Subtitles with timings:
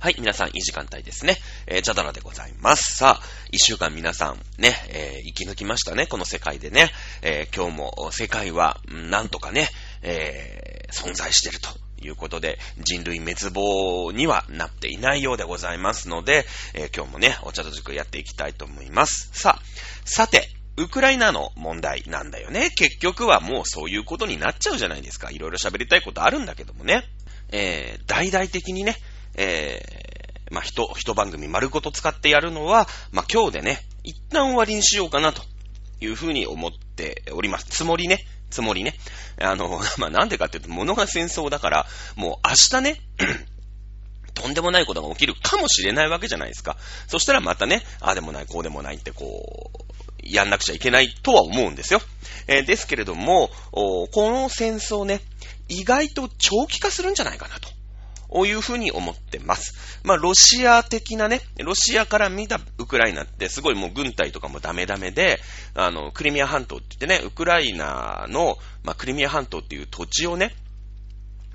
[0.00, 1.36] はい、皆さん、いい時間帯ですね。
[1.66, 2.96] えー、ジャダラでございます。
[2.96, 6.90] さあ、一週間皆さん、ね、えー、生き抜きましたね、この世界でね。
[7.20, 9.68] えー、今日も世界は、なんとかね、
[10.00, 11.68] えー、存在してると
[12.02, 19.28] いうことで、人類滅亡にはなっていないようでございますので、えー、今日もね、お茶と塾やっていきたいと思います。
[19.34, 19.62] さあ、
[20.06, 20.48] さて、
[20.78, 22.70] ウクライナの問題なんだよね。
[22.70, 25.30] 結局はもうそういうことになっちゃうじゃないですか。
[25.30, 27.04] いろいろ喋りたいことあるんだけどもね。
[27.52, 28.96] えー、大々的にね、
[29.40, 35.42] えー、まあ、一、一番組丸ごと使ってやるのは、まあ、今日でね、一旦終わりにしようかなと
[36.00, 37.64] いうふうに思っております。
[37.70, 38.18] つもりね。
[38.50, 38.94] つもりね。
[39.40, 41.86] あの、 まあ、なんでかっていうと、物が戦争だから、
[42.16, 43.00] もう明日ね、
[44.34, 46.76] とんでもないことが起きるかもしれないわけじゃないですか。
[47.08, 49.84] そしたらまたね、ああでもない、こうでもないってこう、
[50.22, 52.02] やんなくちゃいけないとは思うんですよ。
[52.46, 55.22] えー、ですけれども、この戦争ね、
[55.68, 57.79] 意外と長期化するんじゃないかなと。
[58.30, 60.00] こういうふうに思ってます。
[60.04, 65.40] まあ、ロシア的なね、ロシアから見たウクライナってすごいもう軍隊とかもダメダメで、
[65.74, 70.54] あの、クリミア半島って言ってね、ウクライナの、まあ、クリミア半島っていう土地をね、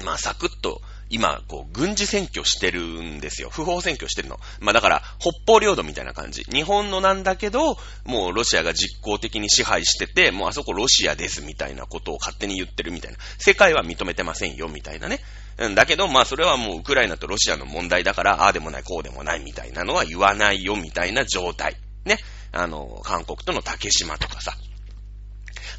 [0.03, 3.49] まあ、サクッと今、こう、軍事占拠してるんですよ。
[3.49, 4.39] 不法占拠してるの。
[4.59, 6.43] まあだから、北方領土みたいな感じ。
[6.43, 13.17] 日本のなんだけど、もうロシアが実効的に支配してて、もうあそこロシアですみたいなことを勝手に言ってるみたいな。
[13.37, 15.19] 世界は認めてませんよみたいなね。
[15.57, 21.77] だけど、まあそれはもうウクライナとロシアの問題だから、ああでもない、こうでもないみたいなのは言わないよみたいな状態。
[22.03, 22.17] ね。
[22.51, 24.53] あの、韓国との竹島とかさ。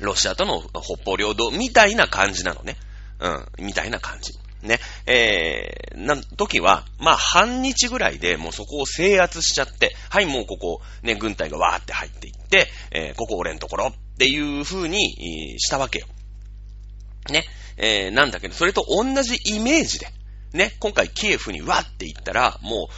[0.00, 2.76] ロシアとの北方領土みたいな感じなのね。
[3.18, 3.28] う
[3.62, 4.32] ん、みたいな感じ。
[4.62, 16.06] ね、えー、な、時は、まあ、半日ぐらいでもうそこを制圧しちゃって、はい、もうここ、ね、軍隊がわーって入っていって、えー、ここ俺んところっていう風に、したわけよ。
[17.30, 17.44] ね、
[17.76, 20.06] えー、なんだけど、それと同じイメージで、
[20.52, 22.88] ね、今回キエフにわって行ったら、も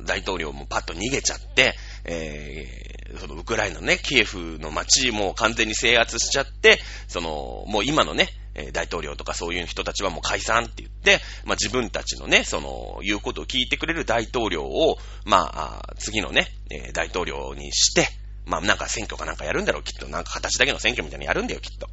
[0.00, 8.28] う、大統領もパッと逃げちゃって、えー、そのウクライナのね、キエフの街も完全に制圧しちゃって、その、もう今のね、
[8.72, 16.48] 大統領とかそういう人たちはもう解散って言って、まあ、自分たちのね、その、言うことを聞いてくれる大統領を、まあ、次のね、
[16.92, 18.08] 大統領にして、
[18.46, 20.08] まあ、なんか選挙かなんかやるんだろう、きっと。
[20.08, 21.88] なんか形だけの選挙みたいにやるんだよ、きっと。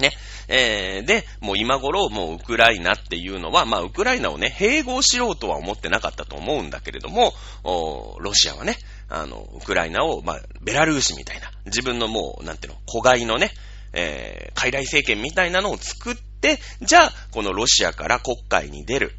[0.00, 0.12] ね。
[0.48, 8.76] えー、で、もう今頃、もうウクライナっていうのは、まあ、ウクライナをね、併合しようとは思ってなかったと思うんだけれども、ロシアはね、
[9.08, 13.50] あの、ウクライナを、まあ、ベラルーシみたいな、自分のもう、なんていうの、子飼いのね、
[13.92, 19.12] えー、傀儡政権みたいなのを作って、じゃあ、このロシアから国会に出る。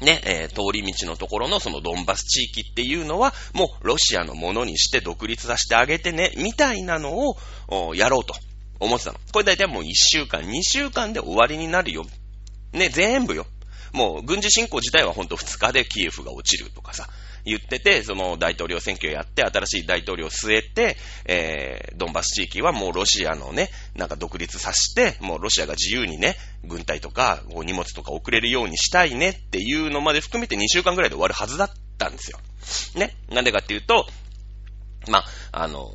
[0.00, 8.34] ね、えー、通り道のところのそのドンバス地域っていうのは、もうロシアのものにして独立させてあげてね、みたいなのを、やろうと
[8.80, 9.20] 思ってたの。
[9.32, 12.04] これ大体もう1週間、2週間で終わりになるよ。
[12.72, 13.46] ね、全部よ。
[13.92, 17.08] もう軍事侵攻自体はほんと2日でキエフが落ちるとかさ、
[17.44, 32.38] 言ってて、その大統領選挙やって、新しい大統領を据えて、えー、ドンバス地域はもうロシアのね、なんか独立させて、もうロシアが自由にね、軍隊とか、荷物とか送れるようにしたいねっていうのまで含めて2週間ぐらいで終わるはずだったんですよ。
[32.94, 33.16] ね。
[33.30, 34.06] なんでかっていうと、
[35.08, 35.88] ま、あの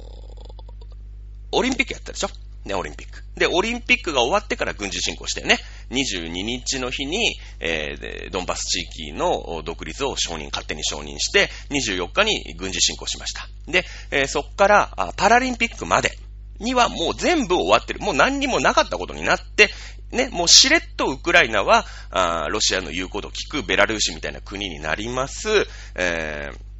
[1.51, 2.29] オリンピックやったでしょ？
[2.65, 3.23] ね、オリンピック。
[3.35, 5.57] で、オリンピックが終わってから軍事侵攻してね。
[5.91, 13.47] 22日の日に、えー、ドンバス地域の独立を承認、勝手に承認して、24日に軍事侵攻しました。
[13.67, 16.17] で、えー、そっからパラリンピックまで
[16.59, 17.99] にはもう全部終わってる。
[17.99, 19.69] もう何にもなかったことになって、
[20.11, 25.67] ね、もうしれっとウクライナは、あロシアの言うことを聞くベラルーシみたいな国になります。
[25.95, 26.74] えー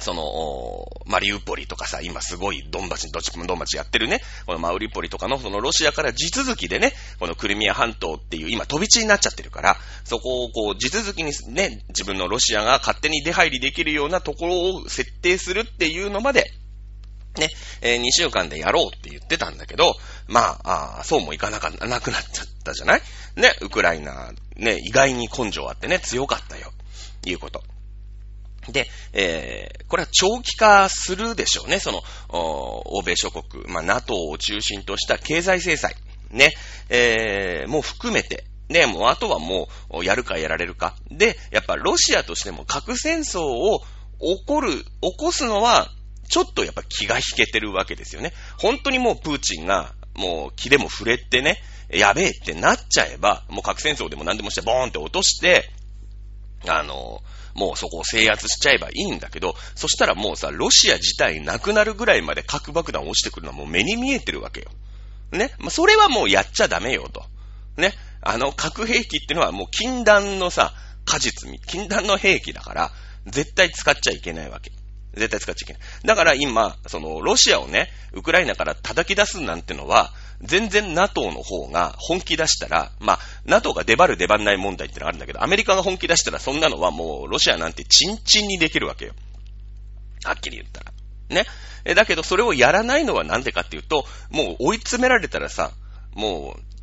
[0.00, 16.50] その、マリウポリとかさ、今すごいドンバチ、どっちもドンバチやってるね、このマウリポリとかのそのロシアから地続きでね、このクリミア半島っていう今飛び地になっちゃってるから、そこをこう地続きにね、自分のロシアが勝手に出入りできるようなところを設定するっていうのまで、
[17.38, 17.50] ね、
[17.82, 19.94] えー、2週間でやろうって言ってたんだけど、
[20.26, 23.02] まあ、あそうもいかなか、なくなっちゃったじゃない？
[23.36, 26.72] ね、ウクライナ、ね、意外に根性あってね、強かったよ。
[27.26, 27.62] いうこと。
[28.68, 31.78] で、えー、これは長期化するでしょうね。
[31.78, 35.94] その、欧米諸国、まあ、NATO を中心とした経済制裁、
[36.30, 36.52] ね、
[36.88, 40.96] えー、もう含めて、ね、もうあとはもう、やるかやられるか。
[41.10, 43.80] で、やっぱロシアとしても核戦争を
[44.20, 45.90] 起こる、起こすのは、
[46.28, 48.32] ちょっとやっぱ気が引けてるわけですよね。
[48.58, 55.70] 本当にもうプーチンが、もう気でも触れてね、やべえってなっちゃえば、もう核戦争でも何でもしてボーンって落として、
[56.66, 57.22] あの
[57.56, 64.70] もうそこを制圧しちゃえばいいんだけど、そしたらもうさ、ロシア自体なくなるぐらいまで核爆弾落ちてくるのはもう目に見えてるわけよ。
[65.32, 65.52] ね？
[65.58, 67.24] まあ、それはもうやっちゃダメよと。
[67.76, 67.92] ね？
[68.20, 70.74] あの、核兵器ってのはもう禁断のさ、
[71.04, 72.92] 果実、禁断の兵器だから、
[73.26, 74.70] 絶対使っちゃいけないわけ。
[75.14, 75.82] 絶対使っちゃいけない。
[76.04, 80.12] だから今、その、ロシアをね、ウクライナから叩き出すなんてのは、
[80.42, 89.12] 全然 NATO の方が本気出したら、まあ、NATO が出張る出張んない問題ってのがあるんだけど、アメリカが本気出したらそんなのはもう、ロシアなんてチンチンにできるわけよ。
[90.24, 90.92] はっきり言ったら。
[91.28, 91.46] ね。
[91.84, 95.72] え、だけどそれをやらないのはなんでかっていうと、もう追い詰められたらさ、
[96.14, 96.75] もう、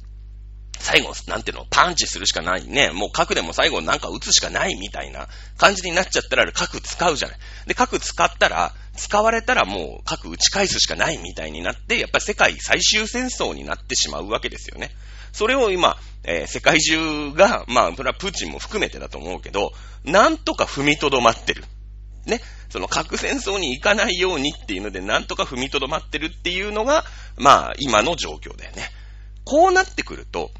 [0.79, 2.91] 最後、なんていうの、パンチするしかないね。
[2.91, 5.27] もう核でも最後なんか撃つしかないみたいな
[5.57, 7.37] 感じになっちゃったら核使うじゃない。
[7.67, 14.91] で、核使ったら、使われたらもう核打ち返すしかないみたいになって、やっぱり世界最終戦争になってしまうわけですよね。
[15.31, 19.71] それを今、えー、世界中が、まあ、それはプーチンも含めてだと思うけど、
[20.03, 21.63] なんとか踏みとどまってる。
[22.25, 22.39] ね。
[22.69, 27.03] その核戦争に行かないようにっていうので、なんとか踏みとどまってるっていうのが、
[27.37, 28.89] まあ、今の状況だよね。
[29.43, 30.51] こうなってくると、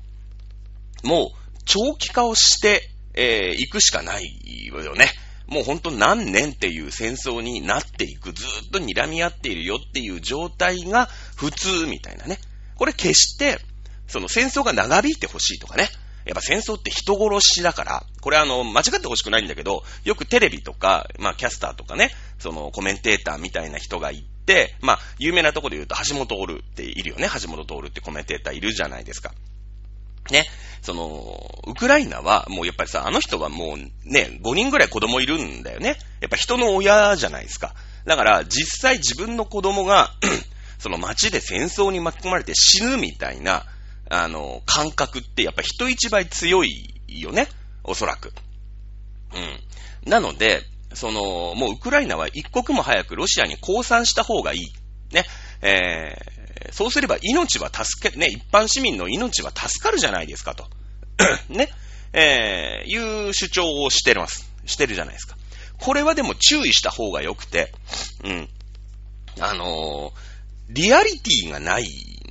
[1.03, 4.25] もう、長期化をして、えー、行くしかない
[4.67, 5.07] よね。
[5.47, 12.39] もうほんと何年っていう戦争になっていく、ずっと睨み合っているよっていう状態が普通みたいなね。
[12.75, 13.59] これ決して、
[14.07, 15.89] その戦争が長引いてほしいとかね。
[16.25, 27.29] やっぱ戦争って人殺しだから、これあの、間違ってほしくないんだけど、よくテレビとか、まあキャスターとかね、そのコメンテーターみたいな人がいて、まあ有名なところで言うと橋本徹っているよね。
[27.41, 29.33] 橋本徹ってコメンテーターいるじゃないですか。
[30.31, 30.45] ね、
[30.81, 33.77] その、ウクライナは、もうやっぱりさ、あの人はもう
[34.09, 35.97] ね、5人ぐらい子供いるんだよね。
[36.19, 37.73] やっぱ人の親じゃないですか。
[38.05, 40.13] だから、実際自分の子供が
[40.79, 43.65] その街で戦争に巻き込まれて死ぬみたいな、
[44.09, 47.47] あの、感覚ってやっぱ人一倍強いよね。
[47.83, 48.33] おそらく。
[49.33, 49.39] う
[50.07, 50.09] ん。
[50.09, 54.59] なので、その、もうウクライナは一刻も早くロシアに降参した方がいい。
[55.13, 55.25] ね。
[55.61, 56.15] え
[56.71, 60.67] そうすれば命は助け、ね、一般市民の命は助かるじゃないですかと。
[61.49, 61.69] ね。
[62.13, 64.51] えー、いう主張をしてます。
[64.65, 65.35] してるじゃないですか。
[65.79, 67.73] これはでも注意した方が良くて、
[68.23, 68.49] うん。
[69.39, 70.13] あのー、
[70.69, 71.87] リアリティがない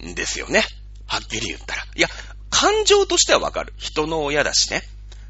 [0.06, 0.64] んですよね。
[1.06, 1.82] はっきり言ったら。
[1.94, 2.08] いや、
[2.48, 3.74] 感情としてはわかる。
[3.76, 4.82] 人の親だしね。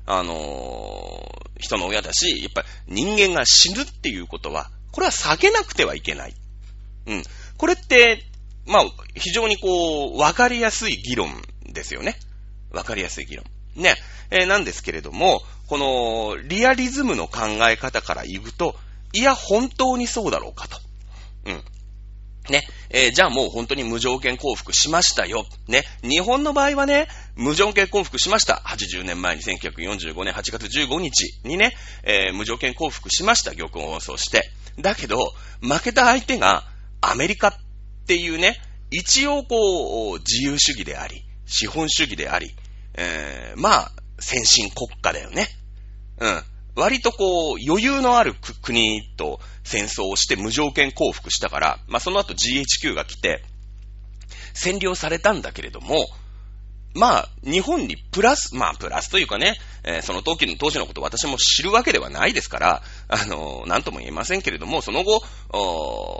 [0.04, 6.34] あのー、人の親だし、やっぱり人間が死ぬっていうことは、これは避けなくてはいけない。
[7.06, 7.22] うん。
[7.56, 8.24] これって、
[8.66, 11.30] まあ、非常にこう、わかりやすい議論
[11.66, 12.16] ですよね。
[12.70, 13.44] わかりやすい議論。
[13.76, 13.96] ね。
[14.30, 18.76] えー、なんですけれども、この、リアリズムの考え方から言うと、
[19.12, 20.78] いや、本当にそうだろうかと。
[21.46, 21.64] うん。
[22.50, 22.66] ね。
[22.90, 25.44] えー、じゃあもう本当に無条件降伏しましたよ。
[25.68, 25.84] ね。
[26.02, 28.62] 日本の場合はね、無条件降伏しました。
[28.66, 33.52] 80年前に1945年8月15日にね、えー、無条件降伏しました。
[33.52, 34.50] 玉音をそうして。
[34.78, 35.18] だけど、
[35.60, 36.64] 負けた相手が
[37.00, 37.54] アメリカっ
[38.02, 38.60] っていうね、
[38.90, 42.54] 一応こう、自由主義であり、資本主義であり、
[42.94, 45.48] えー、まあ、先進国家だよね。
[46.20, 46.42] うん。
[46.74, 53.42] 割とこう、余裕のある国と戦争をして無条件降伏したから、まあその後 GHQ が来て、
[54.54, 56.08] 占領されたんだけれども、
[56.94, 65.22] まあ、日本にプラス、まあ、プラスというかね、えー、その時の、当時のことを私も知るわけではないですから、あのー、なんとも言えませんけれども、その後、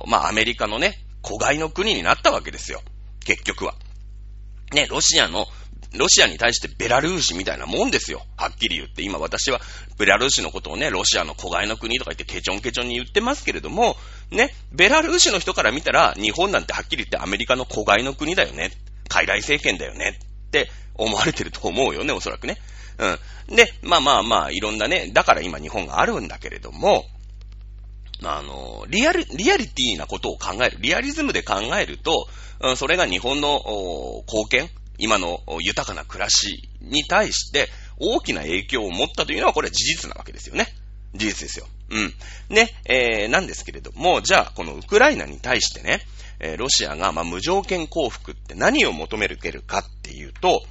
[0.07, 2.83] まあ、アメリカのね、子飼いの国になったわけですよ。
[3.25, 3.75] 結局は。
[4.73, 5.47] ね、ロシアの、
[5.95, 8.23] ロシアに対してベラルーシみたいなもんですよ。
[8.37, 9.03] はっきり言って。
[9.03, 9.61] 今私は
[9.99, 13.97] ベラルーシのことをね、ロシアの子飼いの国とか言ってケチョンケチョンに言ってますけれども、
[14.31, 18.73] ね、ベラルーシの人から見たら、日本なんてはっきり言ってアメリカの子飼いの国だよね。
[19.09, 20.19] 傀儡政権だよね。
[20.47, 22.57] って思われてると思うよね、おそらくね。
[22.99, 23.57] うん。
[23.57, 27.05] で、まあまあまあ、いろんなね、だから今日本があるんだけれども、
[28.31, 30.79] あの、リアル、リアリティなことを考える。
[30.81, 32.29] リアリズムで考えると、
[32.77, 33.61] それが日本の
[34.27, 40.67] 貢献、今の豊かな暮らしに対して大きな影響を持ったというのはこれは事実なわけですよね。
[41.15, 41.67] 事実ですよ。
[41.91, 42.15] うん。
[42.49, 46.01] ね、えー、なんですけれども、じゃあ、このウクライナに対してね、
[46.41, 50.63] えー、ロシアが、まあ、無条件降伏って何を求めるかっていうと、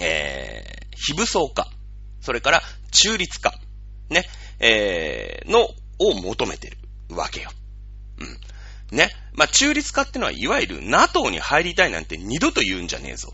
[0.00, 1.68] えー、非武装化、
[2.20, 3.54] それから中立化、
[4.08, 4.24] ね、
[4.60, 6.78] えー、のを求めてる
[7.10, 7.50] わけよ。
[8.18, 8.96] うん。
[8.96, 9.10] ね。
[9.32, 13.32] まあ、中立化ってのは、いわゆる NATO に入りたいなんて二度と言うんじゃねえぞ。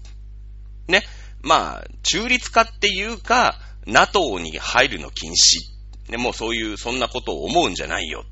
[0.89, 1.03] ね。
[1.43, 6.11] まあ、中立化っていうか、NATO に入るの禁止。
[6.11, 8.25] ね、もうそういう、そんなことを思うんじゃないよ。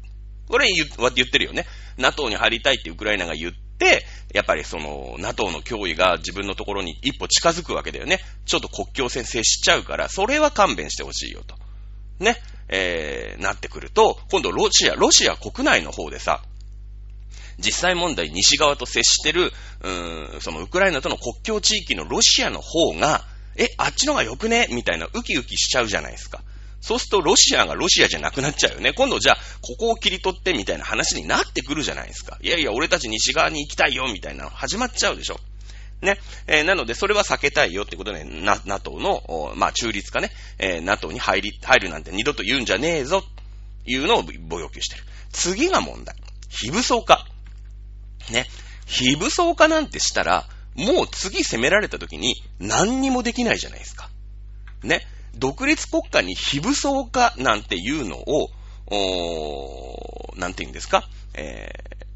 [0.48, 1.66] これ言言ってるよね。
[1.98, 8.20] NATO に入りたいってウクライナが言って、やっぱりその NATO の脅威が自分のところに一歩近づくわけだよね。
[8.46, 11.56] ちょっと国境線接しちゃうから、それは勘弁してほしいよと。
[12.18, 12.36] ね。
[12.68, 16.42] えー、なってくると、今度ロシア、ロシア国内の方でさ、
[17.58, 23.24] 実際問題西側と接してる、うーん、そのウクライナとの国境地域のロシアの方が、
[23.56, 24.68] え、あっちのが良くね？
[24.70, 26.42] みたいなウキウキしちゃうじゃないですか。
[26.80, 28.92] そうするとロシアがロシアじゃなくなっちゃうよね。
[28.92, 32.38] 今度じゃあ、ここを切り取ってみたいな話になってくるじゃないですか。
[32.40, 35.40] いやいや、俺たち西側に行きたいよみたいなの始まっちゃうでしょ。
[36.00, 36.18] ね。
[36.46, 43.24] えー、なので、それは避けたいよってことで、な、NATO の、まあ、中立化ね、えー、NATO に入り、入るなんて二度と言うんじゃねえぞ、
[43.86, 45.04] いうのをご要求してる。
[45.32, 46.14] 次が問題。
[46.48, 47.26] 非武装化。
[48.30, 48.46] ね。
[48.86, 54.08] 非武装化なんてしたら、もう次攻められた時に何にもできないじゃないですか。
[54.82, 55.06] ね。
[55.34, 58.50] 独立国家に非武装化なんていうのを、
[58.90, 62.06] おなんて言うんですか、えー、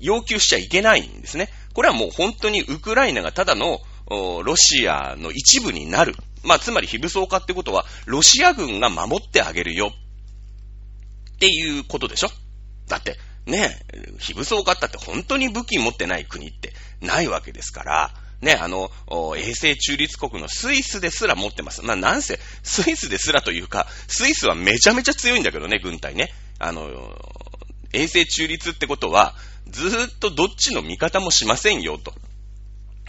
[0.00, 1.48] 要求しちゃいけないんですね。
[1.78, 3.78] これはもう本当にウクライナがただの
[4.10, 6.16] ロシアの一部になる。
[6.42, 9.92] まあ、つまり非武装化ってことは、ロシア軍が守ってあげるよ。
[9.92, 12.30] っていうことでしょ？
[12.88, 13.16] だって、
[13.46, 13.78] ね、
[14.18, 18.90] 非武装化ったって本当に武器持ってない国ってないわけですから、ね、あの、
[19.36, 21.84] 衛星中立国のスイスですら持ってます。
[21.84, 26.32] まあ、なんせ、スイスですらというか、スイスはめちゃめちゃ強いんだけどね、軍隊ね。
[26.58, 26.90] あの、
[27.92, 32.14] 衛星中立ってことは、ずーっとどっちの味方もしませんよ、と。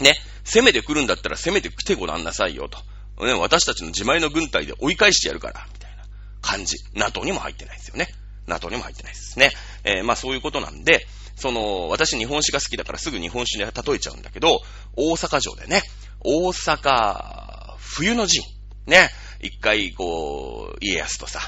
[0.02, 2.80] ね、攻めてくるんだったら攻めてきてごらんなさいよ、と。
[3.26, 6.04] ね、私たちの自前の軍隊で追い返してやるから、みたいな
[6.42, 6.78] 感じ。
[6.94, 8.08] NATO にも入ってないですよね。
[8.48, 9.52] NATO にも入ってないですね。
[9.84, 14.62] えー、まあそういうことなんで、その、私日本史が好きだからすぐ日本史に例えちゃうんだけど、
[14.96, 15.84] 大阪城でね、
[16.22, 18.44] 大阪、冬の陣、
[18.88, 19.10] ね、
[19.42, 21.40] 一回こう、家康とさ、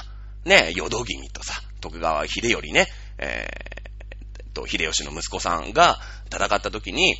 [0.44, 2.86] ね、淀君とさ、徳川秀頼ね、
[3.18, 3.46] え、
[4.52, 6.00] と、秀吉の息子さんが
[6.32, 7.16] 戦った時に、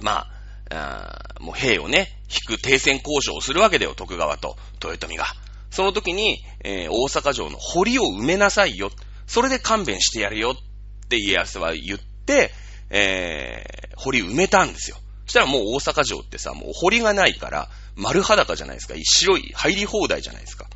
[0.00, 0.40] まあ、
[0.72, 5.26] あもう兵をね、引く停戦交渉をするわけだよ、徳川と豊臣が。
[5.70, 8.90] その時に、えー、大阪城の堀を埋めなさいよ。
[9.26, 12.52] それで勘弁してやるよって家康は言って、
[12.90, 14.96] えー、堀埋めたんですよ。
[15.26, 18.94] そしたらもう大阪城ってさ、もう堀がないから、丸裸じゃないですか。
[18.96, 20.66] 白い、入り放題じゃないですか。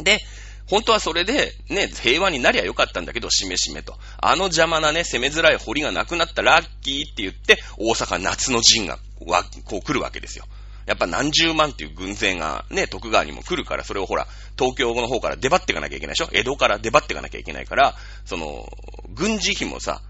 [0.00, 0.18] で、
[0.66, 3.98] 本当はそれで、ね、平和になりゃよかったんだけど、しめしめと。
[4.18, 10.46] あの邪魔なね、攻めづらい堀がなくなったラッキーって言って、大阪夏の陣が、わ、こう来るわけですよ。
[10.86, 14.26] やっぱ何十万っていう軍勢がね、徳川にも来るから、それをほら、
[14.58, 16.28] 東京の方から出張っていかなきゃいけないでしょ？
[16.32, 18.68] 江戸から出張っていかなきゃいけないから、その、
[19.10, 20.00] 軍事費もさ、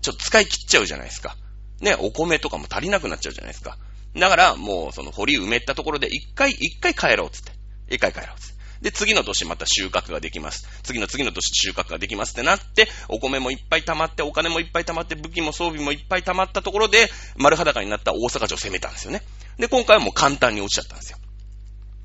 [0.00, 1.36] ちょっと使い切っちゃうじゃないですか。
[1.80, 3.76] ね、お米とかも足りなくなっちゃうじゃないですか。
[4.16, 7.52] だから、もう、その堀埋めたところで、一回、一回帰ろうっつって。
[7.90, 8.51] 一回帰ろうっつって。
[8.82, 10.68] で、次の年また収穫ができます。
[10.82, 19.22] 次の次の年収穫ができますってなって、お米もいっぱい溜まって、お金もいっぱい溜まって、武器も装備もいっぱい溜まったところで、丸裸になった大阪城を攻めたんですよね。
[19.56, 21.18] で、今回はもう簡単に落ちちゃったんですよ。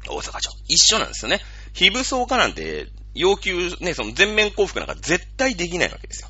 [0.08, 0.54] 大阪城。
[0.68, 1.42] 一緒なんですよね。
[1.74, 6.30] 非武装化なんて、要求、ね、その全面降伏なんか絶対できないわけですよ。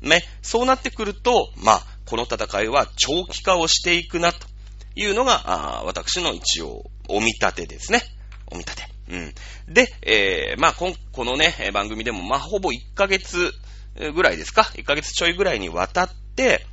[0.00, 4.46] ね、そうなってくると、まあ、この戦いは長期化をしていくな、と
[4.96, 5.42] いうのが、
[5.80, 8.02] あ私の一応、お見立てですね。
[8.46, 8.93] お見立て。
[9.14, 9.72] うん。
[9.72, 13.52] で、えー、まあ、ここのね、番組でも、まあ、ほぼ1ヶ月
[14.14, 16.66] ぐらいですか ?1 ヶ月ちょいぐらいにわたって、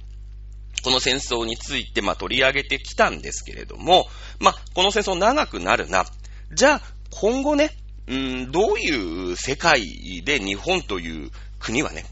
[0.84, 4.08] この戦争について、まあ、取り上げてきたんですけれども、
[4.40, 6.06] まあ、この戦争長くなるな。
[6.54, 6.82] じゃあ、
[7.12, 7.70] 今後ね、
[8.08, 11.30] うん、どういう世界で日本という
[11.60, 12.06] 国はね、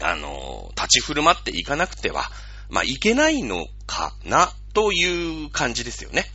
[0.00, 2.30] あの、立ち振る舞っていかなくては、
[2.70, 6.26] まあ、いけないのかな、という感じですよね。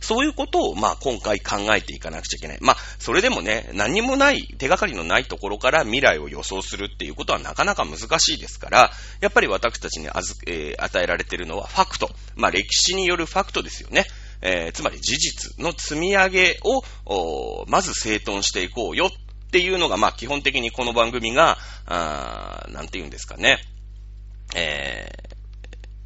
[0.00, 2.58] そういうことを、まあ、今回考えていかなくちゃいけない。
[2.60, 12.10] まあ、それでもね、何もない、手がかりのないところから未来を予想するっていうことはなかなか難しいですから、やっぱり私たちにあず、えー、与えられているのはファクト。
[12.34, 14.06] まあ、歴史によるファクトですよね。
[14.42, 16.58] えー、つまり事実の積み上げ
[17.06, 19.10] を、まず整頓していこうよっ
[19.50, 23.58] ていうのが、まあ、基本的にこの番組が、あなんて言うんですかね。
[24.54, 25.31] えー、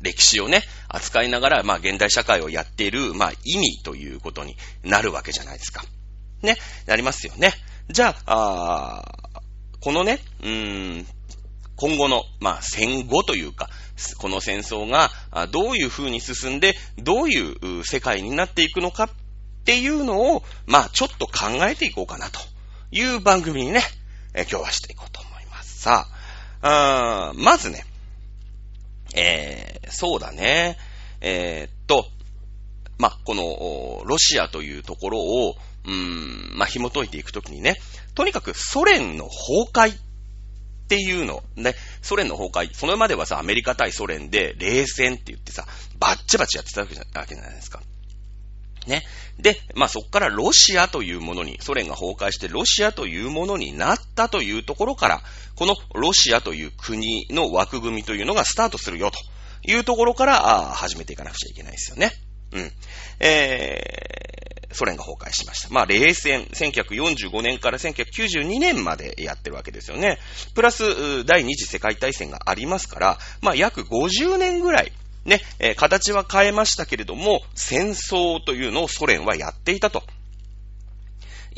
[0.01, 5.85] 歴史をね、扱いながら、まあ、現代社会をやっている、まあ、意味ということになるわけじゃないですか。
[6.43, 7.53] ね、なりますよね。
[7.89, 9.43] じゃあ、あ
[9.81, 11.07] このね、うーん、
[11.77, 13.71] 今後の、まあ、戦後というか、
[14.19, 15.11] この戦争が
[15.49, 19.11] どういう風に進んで、どういう世界になっていくのかっ
[19.65, 22.41] ていうのを、まあ、ちょっと考えていこうかなと
[22.91, 23.83] いう番組にね、
[24.35, 25.81] え今日はしていこうと思います。
[25.81, 26.09] さ
[26.63, 27.85] あ、あまずね、
[29.15, 30.77] えー、そうだね。
[31.21, 32.07] えー、っと、
[32.99, 37.77] まこの、ロシアというところを、うーん、ま紐解いていくときにね、
[38.15, 39.99] とにかくソ連の崩壊っ
[40.89, 45.67] ていうの、ね、ソ連の崩壊、それまではさ、アメリカ対ソ連で冷戦って言ってさ、
[45.99, 47.05] バッチバチやってたわけじゃ
[47.43, 47.83] ないですか。
[48.87, 49.03] ね。
[49.39, 55.23] で、まあそこからロシアというものに、ソ連が崩壊してロシアというものになったというところから、
[55.57, 59.19] このロシアという国の枠組みというのがスタートするよと
[59.67, 62.13] いうところから、あ始めていかなくちゃいけないですよね。
[62.53, 62.73] うん。
[63.21, 65.69] えー、ソ連が崩壊しました。
[65.71, 70.19] まあ、冷戦、1945年から1992年までやってるわけですよね。
[70.55, 74.93] プラス、第二次世界大戦がありますから、まあ、約50年ぐらい、
[75.25, 80.03] ね、えー、形は変えましたけれども、戦争というのをソ連はやっていたと。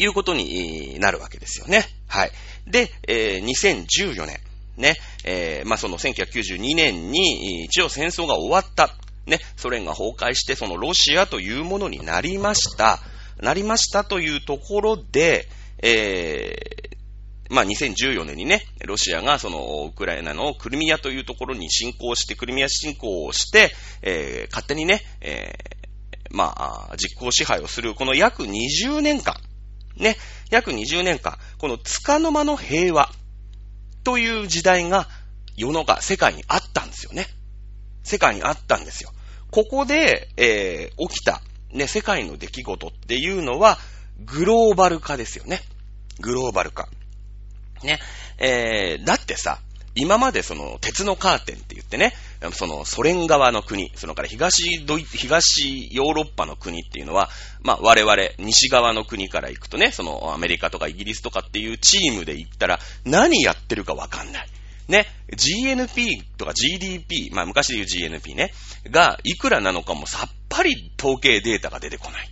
[0.00, 1.84] いうことになるわけですよね。
[2.06, 2.30] はい。
[2.68, 4.38] で、えー、2014年。
[4.78, 8.94] ね、えー、まあ、その1992年に一応戦争が終わった。
[9.26, 13.00] ね、ソ連が崩壊して、そのロシアというものになりました。
[13.36, 15.48] なりましたというところで、
[15.82, 26.54] えー、まあ、2014年にね、ロシアがそのウクライナのクリミアというところに侵攻して、クリミア侵攻をして、えー、勝手にね、えー、ま
[26.90, 29.36] あ、実行支配をする、この約20年間、
[29.96, 30.16] ね、
[30.50, 33.10] 約20年間、この束の間の平和
[34.08, 35.06] という時代が
[35.54, 37.26] 世の中、世界にあったんですよね。
[38.04, 39.10] 世界にあったんですよ。
[39.50, 41.42] ここで、えー、起きた、
[41.74, 43.76] ね、世界の出来事っていうのは、
[44.24, 45.60] グローバル化ですよね。
[46.20, 46.88] グローバル化。
[47.82, 48.00] ね。
[48.38, 49.58] えー、だってさ、
[49.94, 52.14] 今までその鉄のカーテンって言ってね、
[52.52, 57.30] そのソ連側の国、そのから東ドイ東ヨーロッパの国っていうのは、
[57.62, 64.48] まあ我々西側の国から行くとね、そのアメリカとかイギリスとかっていうチームで行ったら何やってるかわかんない。
[64.88, 68.52] ね、GNP とか GDP、まあ昔で言う GNP ね、
[68.90, 72.28] がいくらなのかもさっぱり統計データが出てこない。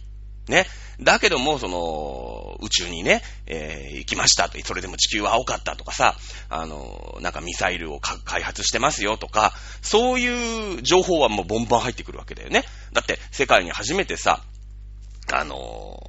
[0.49, 0.67] ね。
[1.01, 4.59] だけども、その、宇宙にね、えー、行きましたと。
[4.65, 6.17] それでも地球は青かったとかさ、
[6.49, 12.65] あの、なんかミサイルを開発してますよとか、そういう情報はもうボンバン入ってくるわけだよね。
[12.93, 14.43] だって、世界に初めてさ、
[15.33, 16.01] あの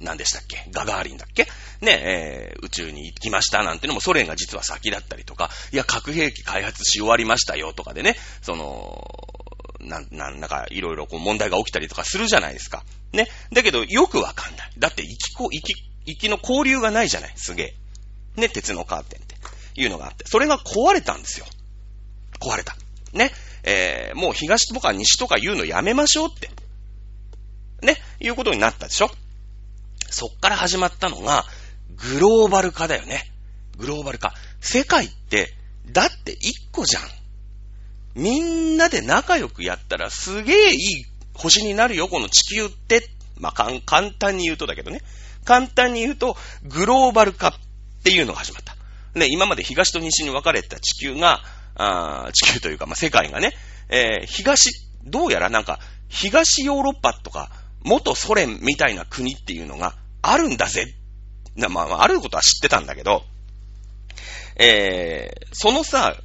[0.00, 0.64] 何でしたっけ？
[0.72, 1.46] ガガーリンだっけ？
[1.80, 9.15] ね、えー、宇宙に行きましたなんてのもソ連が実は先だったりとか、いや、核兵器開発し終わりましたよとかでね、その、
[9.80, 12.84] なん、なん、なんか、いろいろこう問題が起きたりとかするじゃないですか。
[13.12, 13.28] ね。
[13.52, 14.70] だけど、よくわかんない。
[14.78, 15.74] だって、行きこ、行き、
[16.06, 17.32] 行きの交流がないじゃない。
[17.36, 17.62] すげ
[18.36, 18.40] え。
[18.40, 19.36] ね、鉄のカーテンって。
[19.80, 20.24] いうのがあって。
[20.26, 21.46] それが壊れたんですよ。
[22.40, 22.76] 壊れた。
[23.12, 23.30] ね。
[23.62, 26.50] えー、もう東とか西とか言うのやめましょうって。
[27.82, 27.96] ね。
[28.20, 29.10] いうことになったでしょ。
[30.08, 31.44] そっから始まったのが、
[31.96, 33.30] グローバル化だよね。
[33.76, 34.34] グローバル化。
[34.60, 35.52] 世界って、
[35.86, 37.02] だって一個じゃん。
[38.16, 40.78] みんなで仲良くやったらすげえいい
[41.34, 43.10] 星になるよ、この地球って。
[43.38, 45.02] まあ、簡単に言うとだけどね。
[45.44, 47.52] 簡単に言うと、グローバル化っ
[48.02, 48.74] ていうのが始まった。
[49.18, 51.42] ね、今まで東と西に分かれた地球が、
[51.74, 53.52] あ地球というか、まあ、世界がね、
[53.90, 54.70] えー、東、
[55.04, 57.50] どうやらなんか、東ヨーロッパとか、
[57.84, 60.86] 元ソ連みたいな国っていうのがあるんだぜ。
[61.54, 63.24] なまあ、あることは知ってたんだけど、
[64.58, 66.16] えー、そのさ、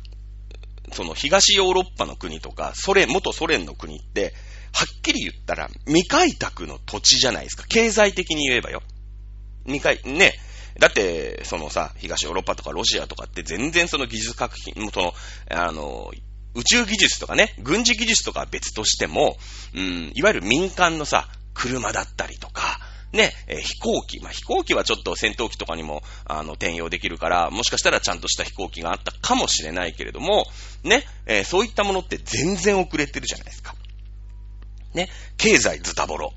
[0.93, 4.33] その東ヨーロッパの国とか、ソ連、元ソ連の国って、
[4.73, 7.65] はっきり言ったら未開拓の土地じゃないですか。
[7.67, 8.81] 経済的に言えばよ。
[9.65, 10.33] 未開、ね。
[10.79, 15.13] だって、そのさ、東ヨーロッパとかロシアとかって全然その技術革新、その、
[15.49, 16.11] あの、
[16.53, 19.37] 宇宙技術とかね、軍事技術とかは別としても、
[19.73, 22.79] うん、いわゆる民間のさ、車だったりとか、
[23.13, 24.19] ね、えー、飛行機。
[24.19, 30.45] まあ、飛行機はちょっと戦闘機とかにも、あの、転用できるから、もしかしたらちゃんとした飛行機があったかもしれないけれども、
[30.83, 33.75] ね、えー、そういったものって全然遅れてるじゃないですか。
[34.93, 36.33] ね、経済ズタボロ。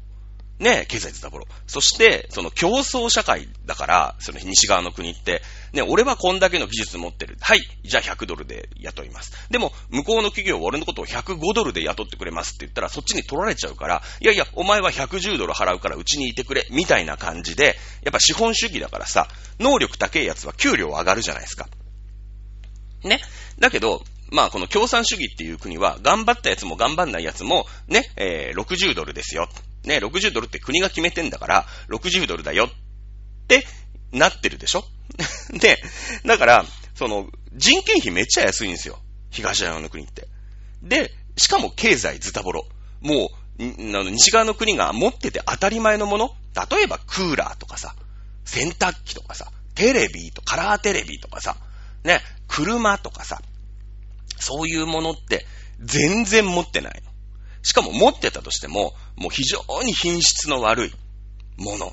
[0.65, 1.47] ね、経済ズタボロ。
[1.67, 5.43] そして、その競争社会だから、その西側の国って、
[5.75, 7.37] ね、俺はこんだけの技術持ってる。
[7.39, 9.33] はい、じゃあ100ドルで雇います。
[9.51, 19.29] でも、向こうの企業は俺のことを105ドルで雇ってくれますって言ったら、そっちに取られちゃうから、いやいや、お前は110ドル払うからうちにいてくれ、みたいな感じで、やっぱ資本主義だからさ、
[19.61, 21.69] 能力高いやつは給料上がるじゃないですか。
[23.03, 23.21] ね。
[23.59, 29.51] だけど、まあ、この共産主義っていう国は、頑張ったやつも頑張んないやつも、ね、えー、60ドルですよ。
[29.85, 32.69] ね、60ドルって国が決めてんだから、60ドルだよっ
[33.49, 33.67] て
[34.13, 34.85] なってるでしょ？
[35.59, 35.83] で、
[36.25, 38.99] だから、その、人件費めっちゃ安いんですよ。
[39.31, 40.29] 東側の国って。
[40.83, 42.67] で、しかも経済ズタボロ。
[43.01, 46.35] もう、西側の国が持ってて当たり前のもの？
[46.71, 47.95] 例えばクーラーとかさ、
[48.45, 51.57] 洗濯機とかさ、テレビとカラーテレビとかさ、
[52.05, 53.41] ね、車とかさ、
[54.39, 55.47] そういうものって
[55.81, 57.11] 全然持ってないの。
[57.65, 60.93] しかも持ってたとしても、もう非常に品質の悪い
[61.57, 61.93] もの。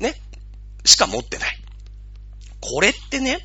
[0.00, 0.20] ね。
[0.84, 1.58] しか持ってない。
[2.60, 3.38] これってね、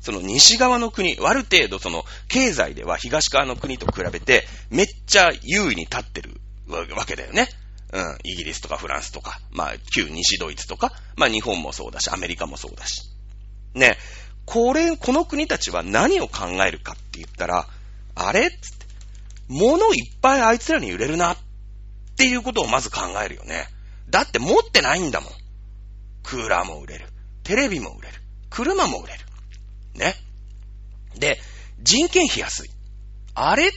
[0.00, 7.48] その西側の国、ある程度その経済では東側の国と比べてめっちゃ優位に立ってるわけだよね。
[7.92, 8.18] うん。
[8.22, 13.02] イギリスとかフランスとか、まあ旧西ドイツとか、まあ日本もそうだし、アメリカもそうだし。
[13.74, 13.96] ね。
[14.44, 17.66] これ、この国たちは何を考えるかって言ったら、
[18.14, 18.83] あれつって、
[19.48, 21.34] 物いっぱいあいつらに売れるな。
[21.34, 21.36] っ
[22.16, 23.66] ていうことをまず考えるよね。
[24.08, 25.32] だって持ってないんだもん。
[26.22, 27.06] クーラーも売れる。
[27.42, 28.14] テレビも売れる。
[28.50, 29.20] 車も売れる。
[29.94, 30.14] ね。
[31.16, 31.38] で、
[31.82, 32.70] 人件費安い。
[33.34, 33.70] あれ？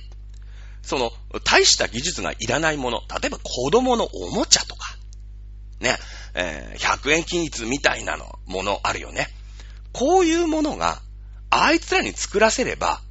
[0.83, 1.11] その、
[1.43, 3.01] 大した技術がいらないもの。
[3.21, 4.97] 例えば子供のおもちゃとか。
[5.79, 5.97] ね。
[6.33, 9.27] えー、100円均一みたいなの、ものあるよね。
[9.91, 11.01] こういうものが、
[11.49, 13.01] あいつらに作らせれば、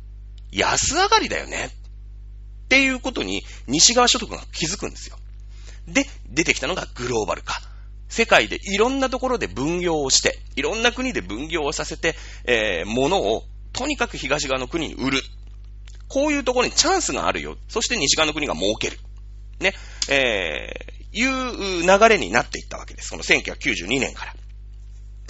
[0.53, 1.71] 安上がりだよね。
[2.67, 5.17] っていうことに、西側諸国が気づくんですよ。
[5.87, 7.55] で、出てきたのがグローバル化。
[8.09, 15.23] 世界でいろんなところで分業をして、いろんな国で分業をさせて、えー、物をとにかく東側の国に売る。
[16.09, 17.57] こういうところにチャンスがあるよ。
[17.69, 18.99] そして西側の国が儲ける。
[19.61, 19.75] ね。
[20.09, 23.11] えー、いう流れになっていったわけです。
[23.11, 24.35] この1992年から。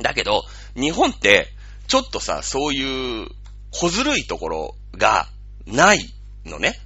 [0.03, 0.45] だけど、
[0.75, 1.49] 日本って、
[1.87, 3.29] ちょっとさ、そういう
[3.71, 5.29] 小ずるいところが
[5.67, 6.13] ない
[6.45, 6.79] のね。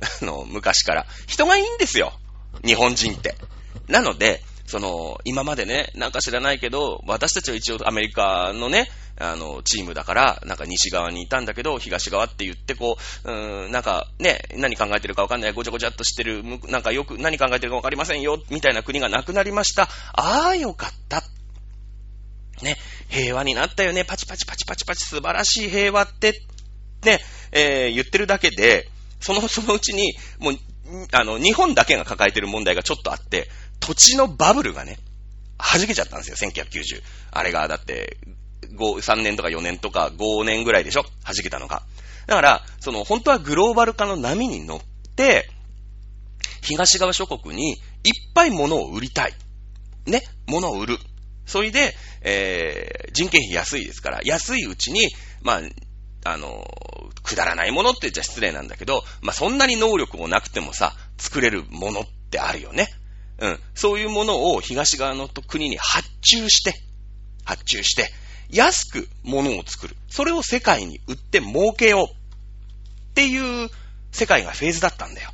[0.22, 1.06] あの、昔から。
[1.26, 2.12] 人がいいんですよ。
[2.64, 3.36] 日本人って。
[3.88, 19.88] なので、その、今までね、なんか知らないけど、私たちは一応アメリカのね、あの、チームだから、なんか西側にいたんだけど、東側って言って、こう、うーん、なんかね、何考えてるかわかんない、ごちゃごちゃっとしてる、なんかよく何考えてるかわかりませんよ、みたいな国がなくなりました。
[20.12, 21.22] ああ、よかった。
[22.62, 22.76] ね、
[23.08, 26.42] 平和になったよね、パチパチパチパチパチ、素晴らしい平和って、
[27.04, 27.20] ね、
[27.52, 28.88] えー、言ってるだけで、
[29.20, 30.54] その、そのうちに、もう、
[31.12, 33.48] あの、日本だけが抱えてる問題がちょっとあって、
[33.80, 34.98] 土地のバブルがね、
[35.58, 37.02] 弾けちゃったんですよ、1990。
[37.30, 38.18] あれが、だって、
[38.62, 41.04] 5、3年とか4年とか5年ぐらいでしょ？
[41.24, 41.82] 弾けたのが。
[42.26, 44.80] だから、その、本当はグローバル化の波に乗っ
[45.14, 45.48] て、
[46.62, 47.76] 東側諸国にいっ
[48.34, 49.34] ぱい物を売りたい。
[50.06, 50.98] ね、物を売る。
[51.46, 55.08] それで、えー、人件費安いですから、安いうちに、
[55.42, 55.60] まあ、
[56.26, 56.66] あの、
[57.22, 62.88] くだらないものって言っちゃ失礼なんだけど、まあ、そんなに能力もなくてもさ、作れるものってあるよね。
[63.38, 63.60] うん。
[63.74, 66.74] そういうものを東側の国に発注して、
[67.44, 68.10] 発注して、
[68.50, 69.96] 安く物を作る。
[70.08, 72.14] それを世界に売って儲けよう。
[73.10, 73.70] っていう
[74.12, 75.30] 世界がフェーズだったんだよ。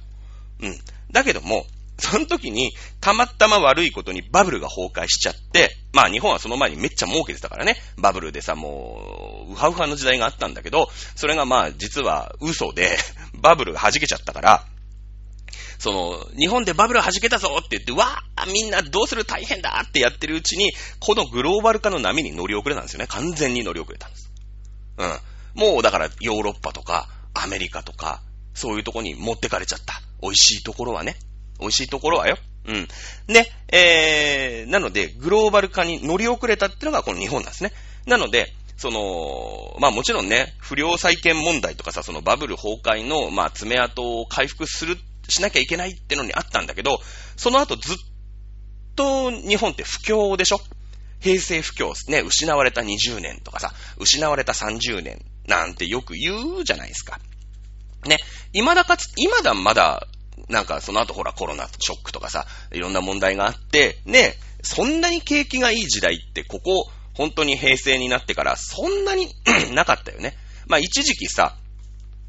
[0.60, 0.78] うん。
[1.10, 1.66] だけども、
[1.98, 7.76] その時に、たまたま悪いことにバブルが崩壊しちゃって、まあ日本はその前にめっちゃ儲けてたからね。
[7.96, 12.98] バブルでさ、もう、ウハウハの時代があったんだけど、それがまあ実は嘘で、
[13.40, 14.66] バブルが弾けちゃったから、
[15.78, 23.06] その、日本でバブル弾けたぞって言って、わーみんなどうする大変だってやってるうちに、このグローバル化の波に乗り遅れたんですよね。
[23.08, 24.30] 完全に乗り遅れたんです。
[24.98, 25.18] うん。
[25.54, 28.22] もうだからヨーロッパとか、アメリカとか、
[28.54, 30.00] そういうとこに持ってかれちゃった。
[30.20, 31.16] 美味しいところはね。
[31.62, 32.36] 美味しいところはよ。
[32.66, 32.88] うん。
[33.28, 37.72] ね、えー、なので、グローバル化に乗り遅れたってのがこの日本なんですね。
[38.06, 44.96] なので、その、まあもちろんね、不良債権問題とかさ、そのバブル崩壊の、まあ爪痕を回復する
[45.28, 47.00] しなきゃいけないってのにあったんだけど、
[47.36, 47.96] その後ずっ
[48.96, 50.60] と日本って不況でしょ
[51.20, 57.20] 平成不況ね、失われた20年とかさ、失われた30年なんてよく言うじゃないですか。
[58.06, 58.16] ね、
[58.52, 60.08] 未だかつ、未だまだ、
[60.48, 69.28] なんかその後ほらコロナショックとかさ、いろんな問題があって、ね、そんなに景気がいい時代ってここ、本当に平成になってからそんなに
[69.74, 70.34] なかったよね。
[70.66, 71.56] まあ一時期さ、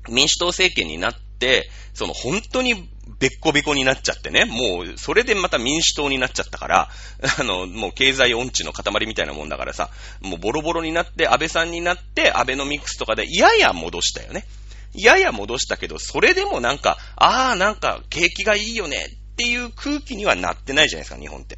[0.10, 2.90] 民主党政権になって、その本当に
[3.20, 6.90] べっこべこになっちゃってね、もうそれでまた民主党になっちゃったから、
[7.40, 9.90] あの、もう経済音痴の塊みたいなもんだからさ、
[10.22, 14.46] もうボロボロになって、安倍さんになって、安倍のミクスとかでやや戻したよね。
[14.94, 21.58] やや戻したけど、それでもなんか、ああ、なんか景気がいいよねっていう空気にはなってないじゃないですか、日本って。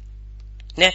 [0.76, 0.94] ね。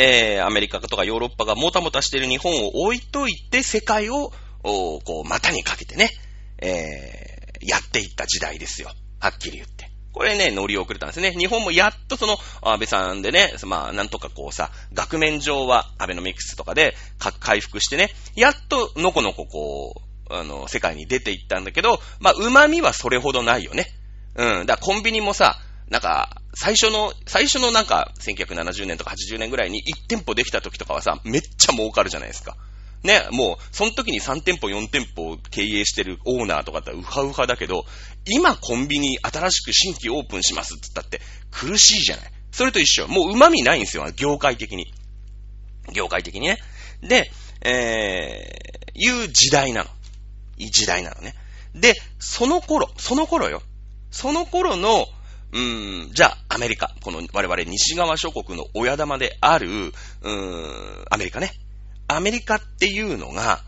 [0.00, 6.10] えー、アメリカとかヨーロッパがもたもたしてる日本を置いといて、世界を、おこう、股にかけてね、
[6.58, 8.92] えー、やっていった時代ですよ。
[9.18, 9.90] はっきり言って。
[10.12, 11.32] これね、乗り遅れたんですね。
[11.32, 16.94] 日本もやっとその、安倍さんでね、まあ、なんとかこうさ、額面上はアベノミクスとかで
[17.40, 23.86] 回復してね、やっとのこのここう、あの、世界に出ていったんだけど、まあ、旨味はそれほどないよね。
[24.34, 24.66] うん。
[24.66, 25.58] だからコンビニもさ、
[25.90, 32.56] なんか、最初の、最初のなんか、1970年とか80年ぐらいに1店舗できた時とかはさ、めっちゃ儲かるじゃないですか。
[33.02, 37.84] ね、もう、その時に3店舗、4店舗経営してるオーナーとかってウハウハだけど、
[38.26, 42.32] 今コンビニ新しく新規オープンしますって言ったって苦しいじゃない。
[42.50, 43.06] それと一緒。
[43.06, 44.92] もう旨味ないんですよ、業界的に。
[45.92, 46.58] 業界的にね。
[47.02, 47.30] で、
[47.62, 49.90] えー、いう時代なの。
[50.58, 51.34] いい時代なのね。
[51.74, 53.62] で、その頃、その頃よ。
[54.10, 55.06] その頃の、
[55.52, 56.94] うーん、じゃあ、アメリカ。
[57.00, 61.52] この我々西側諸国の親玉である、うーん、アメリカね。
[62.06, 63.62] アメリカっていうのが、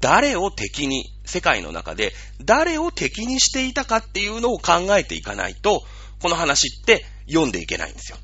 [0.00, 5.82] 誰を敵に、世界の中で誰を敵にしていたかっていうのを考えていかないと、
[6.20, 8.18] この話って読んでいけないんですよ。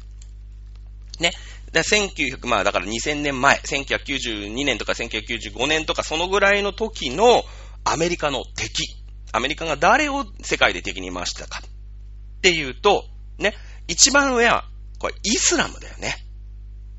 [1.18, 1.33] ね。
[1.73, 7.44] で、1900、まあだから2000年前、1992年とか1995年とかそのぐらいの時の
[7.84, 8.84] アメリカの敵。
[9.32, 13.04] アメリカが誰を世界で敵に回したかっていうと、
[13.38, 13.54] ね、
[13.88, 14.64] 一番上は、
[14.98, 16.14] これイスラムだよね。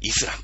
[0.01, 0.43] イスラム。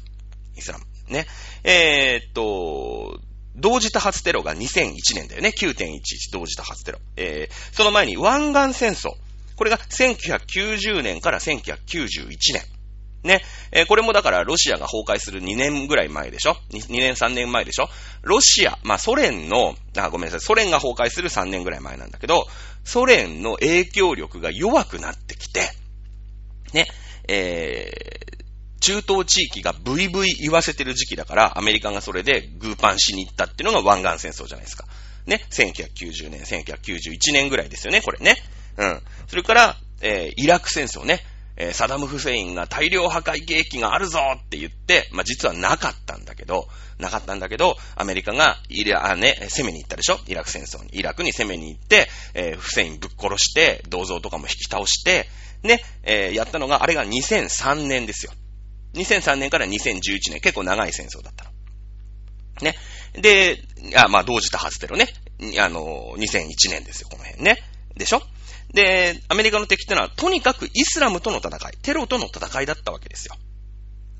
[0.55, 0.85] イスラム。
[1.09, 1.25] ね。
[1.63, 3.19] えー、っと、
[3.55, 5.49] 同時多発テロが2001年だよね。
[5.49, 6.99] 9.11同時多発テロ。
[7.15, 9.09] えー、その前に湾岸戦争。
[9.55, 12.61] これが1990年から1991年。
[13.27, 13.43] ね。
[13.71, 17.89] えー、これもだからロシアが崩壊する2年ぐらい前でしょ？2, ?2 年3年前でしょ？
[18.23, 22.47] ロシア、まあソ連の、あ、ごめんなさい、ソ連が崩壊する3年ぐらい前なんだけど、
[22.83, 25.61] ソ連の影響力が弱くなってきて、
[26.73, 26.87] ね、
[27.27, 34.85] えー、中東地域がブイブイ言わせてる時期だから、アメリカがそれでグーパンしに行ったっていうのが湾岸戦争じゃないですか。
[35.25, 38.37] ね、1990年、1991年ぐらいですよね、これね。
[38.77, 39.01] うん。
[39.27, 41.19] それから、えー、イラク戦争ね。
[41.57, 46.67] えー、サダム・フセインが大量破壊兵器があるぞって言って、まあ、実はなかったんだけど、
[46.99, 50.19] なかったんだけど、アメリカがイラ、ね、攻めに行ったでしょ？
[50.27, 50.89] イラク戦争に。
[50.97, 55.27] イラクに攻めに行って、えー、フセインぶっ殺して、銅像とかも引き倒して、
[55.63, 58.31] ね、えー、やったのが、あれが2003年ですよ。
[58.93, 59.99] 2003年から2011
[60.31, 61.51] 年、結構長い戦争だったの。
[62.61, 62.75] ね。
[63.13, 63.59] で、
[63.95, 65.07] あまあ、同時多発テロね。
[65.59, 67.61] あの、2001年ですよ、この辺ね。
[67.95, 68.21] でしょ？
[68.73, 73.35] で、アメリカの敵ってのは、とにかくイスラムとの戦い、テロとの戦いだったわけですよ。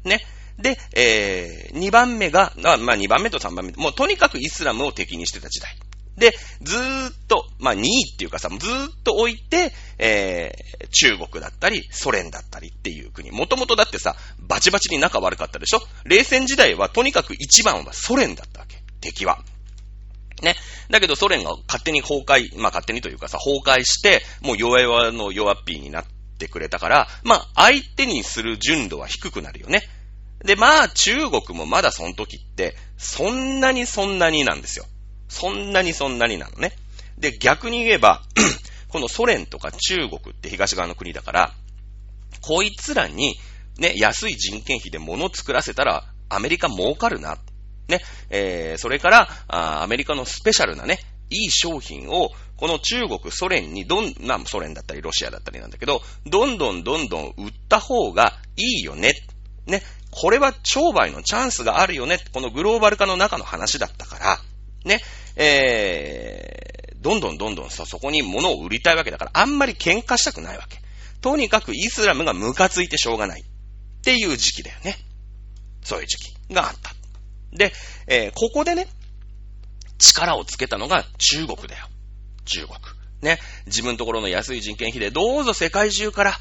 [0.04, 0.22] ね。
[0.58, 5.76] で、えー、2番目が、まあ、2番目と3番目、もうとにかくイスラムを敵にしてた時代。
[6.18, 6.34] で、
[6.64, 13.30] ずーっと、まあ、2位っていうかさ、ずーっと置いて、えー、中国だったり、ソ連だったりっていう国。
[13.30, 15.82] もともとだってさ、バチバチに仲悪かったでしょ？
[16.06, 18.82] 冷戦時代はとにかく一番はソ連だったわけ。
[19.00, 19.44] 敵は。
[20.42, 20.56] ね。
[20.90, 26.06] だけどソ連が勝手に崩壊、まあ勝手にというかさ、崩壊して、もう弱々の弱っぴーになっ
[26.38, 29.82] てくれたから、まあ相手にする純度は低くなるよね。
[30.44, 34.86] で、まあ中国もまだその時って、そんなにそんなになんですよ。
[35.30, 36.74] そんなにそんなになのね。
[37.18, 38.24] で、逆に言えば、
[38.88, 41.54] このソ連とか中国って東側の国だから、
[42.42, 43.36] こいつらに、
[43.78, 47.38] ね、安い人件費で物作らせたら、アメリカ儲かるな。
[47.88, 59.14] ね、えー、それからあ、アメリカのスペシャルなね、いい商品を、この中国、ソ連にどん、な、ソ連だったりロシアだったりなんだけど、どんどんどんどん売った方がいいよね。
[59.66, 62.20] ね、これは商売のチャンスがあるよね。
[62.34, 64.40] このグローバル化の中の話だったから、
[64.86, 65.02] ね、
[65.36, 70.80] えー、どんどんどんどんそ、そこに物を売りたいわけだから、あんまり喧嘩したくないわけ。
[71.22, 73.42] とにかくイスラムがムカついてしょうがない。
[73.42, 74.98] っていう時期だよね。
[75.84, 76.97] そういう時期があった。
[77.58, 77.74] で、
[78.08, 78.88] えー、ここでね、
[79.98, 81.88] 力をつけたのが中国だよ。
[82.46, 82.78] 中国。
[83.22, 83.40] ね。
[83.66, 86.34] 自分のところの安い人件費でどうぞ世界中から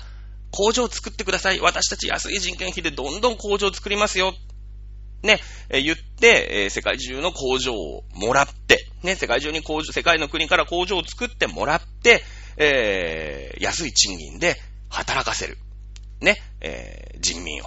[0.50, 1.61] 工場を作ってください。
[1.61, 4.35] 私たち安い人件費でどんどん工場を作りますよ。
[5.22, 12.22] ね、え言って、え世界中の工場をもらって、ね、世界中に工場、世界の国から工場を作ってもらって、
[12.59, 14.57] えー、安い賃金で
[14.88, 15.59] 働かせる。
[16.20, 17.66] ね、えー、人民を。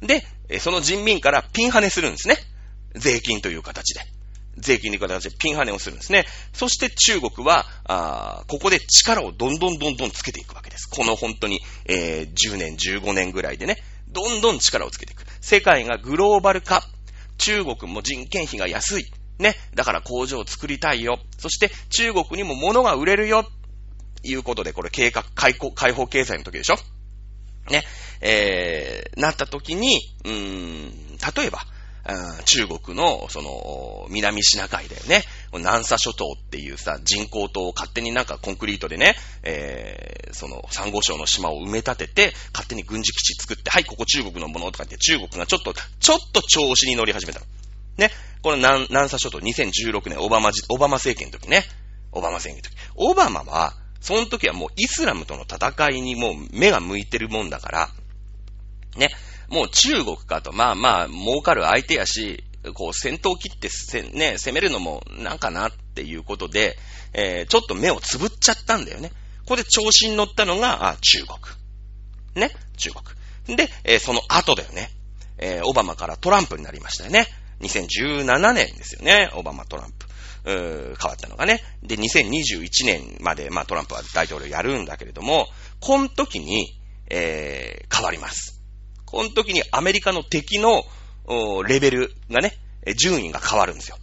[0.00, 0.24] で、
[0.58, 2.36] その人民からピンハネするんですね。
[2.94, 4.00] 税金という形で。
[4.58, 6.26] 税金という形でピンハネをするんですね。
[6.52, 10.88] そして中国は、あここで力をどんどんどんどんつけていくわけです。
[10.88, 13.76] この本当に、えー、10年、15年ぐらいでね、
[14.08, 15.24] どんどん力をつけていく。
[15.40, 16.86] 世界がグローバル化。
[17.38, 19.06] 中国も人件費が安い。
[19.38, 19.56] ね。
[19.74, 21.18] だから工場を作りたいよ。
[21.38, 23.48] そして中国にも物が売れるよ。
[24.22, 26.76] いうことで、これ計画、開放、開放経済の時でしょ
[27.70, 27.84] ね。
[28.20, 30.90] えー、なった時に、うーん、
[31.36, 31.66] 例えば、
[32.44, 35.22] 中国の、その、南シナ海だよね。
[35.52, 47.46] 南沙諸島っていうさ、人工島を勝手になんかコンクリートでね、えー、その、珊瑚礁の島を埋め立てて、勝手に軍事基地作って、はい、ここ中国のものとか言って中国がちょっと、ちょっと調子に乗り始めたの。
[47.98, 48.10] ね。
[48.42, 51.64] この南、南沙諸島2016年、オバマ、オバマ政権の時ね。
[52.10, 52.92] オバマ政権の時。
[52.96, 57.90] オバマは、その時はもうイスラムとの戦いにもう目が向いてるもんだから、
[58.96, 59.10] ね。
[59.48, 66.78] もう中国かと、まあまあ、儲かる相手やし、こう、戦闘を切ってせ、ね、攻めるのもなんかなっていうことで、
[67.12, 69.10] えー、ちょっと目をつぶっちゃったんだよね。
[69.40, 71.38] ここで調子に乗ったのが、あ、中国。
[72.34, 72.90] ね、中
[73.46, 73.56] 国。
[73.56, 74.90] で、えー、その後だよね。
[75.38, 77.26] えー、オバマからトランプになりましたよね。
[77.60, 79.30] 2017年ですよね。
[79.34, 80.06] オバマトランプ。
[80.44, 81.60] 変わったのがね。
[81.82, 85.46] で、2021年まで、まあトランプは大統領やるんだけれども、
[85.80, 88.61] この時に、えー、変わります。
[89.12, 90.84] この時にアメリカの敵の
[91.68, 92.58] レベルがね、
[92.96, 93.98] 順位が変わるんですよ。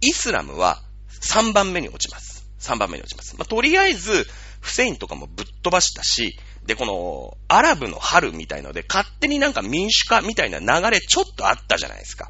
[0.00, 0.82] イスラムは
[1.22, 2.44] 3番目に落ちます。
[2.60, 3.36] 3番目に落ちます。
[3.36, 4.26] まあ、とりあえず、
[4.60, 12.28] フセインとかもぶっ飛ばしたし、で、この、アラブの春みたいので、勝手になんか民主化みたいな流れちょっとあったじゃないですか。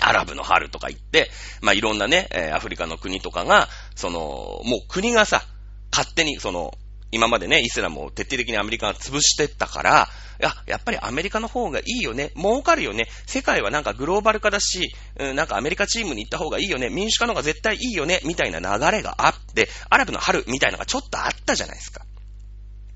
[0.00, 1.30] アラブの春とか言って、
[1.60, 5.44] まあ、いろんなね、アフリカの国とかが、その、もう国がさ、
[5.92, 6.74] 勝手に、その、
[7.12, 10.08] 今までね、イスラムを徹底的にアメリカが潰してったから、
[10.42, 12.32] や、やっぱりアメリカの方がいいよね。
[12.36, 13.06] 儲かるよね。
[13.26, 16.90] 世界はなんかグローバル化だし、うん、なんかアメリカチームに行った方がいいよね。
[16.90, 18.20] 民主化の方が絶対いいよね。
[18.24, 22.04] みたいな流れがあって、アラブの春みたいなのがちょっとあったじゃないですか。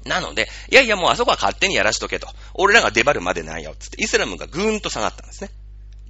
[0.05, 2.29] なので、いやいやもうあそこは勝手にやらしとけと。
[2.55, 3.75] 俺らが出張るまでないよ。
[3.79, 5.51] つって、イスラムがぐーんと下がったんですね。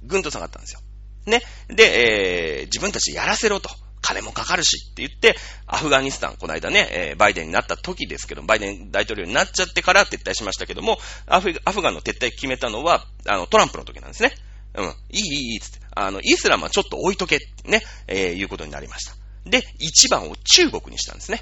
[0.03, 0.79] ぐーんと下がったんですよ。
[1.25, 1.41] ね。
[1.67, 3.69] で、えー、自分たちやらせろと。
[4.01, 14.33] 金もかかるしって言って、アフガニスタン、この間ね、えー、バイデンになった時ですけど、バイデン大統領になっちゃってから撤退しましたけども、アフアフガンの撤退決めたのは、あの、トランプの時なんですね。
[14.75, 14.85] うん。
[14.85, 15.79] いい、いい、いい、つって。
[15.95, 19.15] あの、イスラムはちょっと置いとけ、ね、えー、いうことになりました。
[19.45, 21.41] で、一番を中国にしたんですね。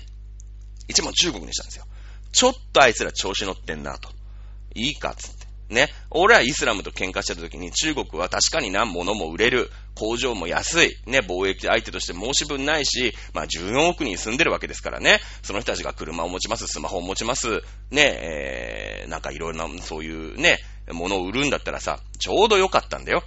[0.88, 1.86] 一番を中国にしたんですよ。
[2.32, 4.10] ちょっとあいつら調子乗ってんなと。
[4.76, 5.45] いいかっ、つって。
[5.70, 5.90] ね。
[6.12, 9.72] 俺はイスラムと喧嘩してた時に中国は確かに何物も売れる。
[9.96, 10.98] 工場も安い。
[11.06, 11.20] ね。
[11.20, 15.22] 貿易相手として申し分ないし、まあ14億人住んでるわけですからね。
[15.42, 17.62] その人たちが車を持ちます、スマホを持ちます。
[17.92, 18.18] ね。
[18.22, 20.60] えー、なんかいろいろな、そういうね、
[20.92, 23.24] ものを売るんだったらさ、ちょうど良かったんだよ。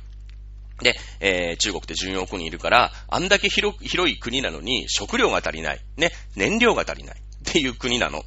[0.83, 5.81] で、えー、中国って14億人いるから、あんだけ広広い国なのに食料が足りない。
[5.97, 6.13] ね。
[6.37, 7.17] 燃料が足りない。
[7.17, 8.25] っていう国なの。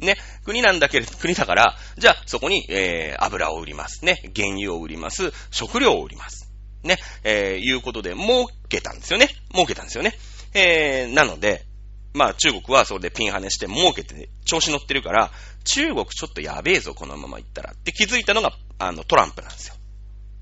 [0.00, 4.04] ね、国なんだけれど、国だから、じゃあそこに、えー、油を売ります。
[4.04, 5.32] ね、原油を売ります。
[5.50, 6.50] 食料を売ります。
[6.82, 9.28] ね、えー、いうことで、儲けたんですよね。
[9.52, 10.14] 儲けたんですよね。
[10.54, 11.64] えー、なので、
[12.12, 15.30] まあ中国はそれでピンハネして儲けて調子乗ってるから、
[15.64, 17.72] 中国ちょっとやべえぞ、このまま行ったら。
[17.72, 19.74] って気づいたのが、あの、トランプなんですよ。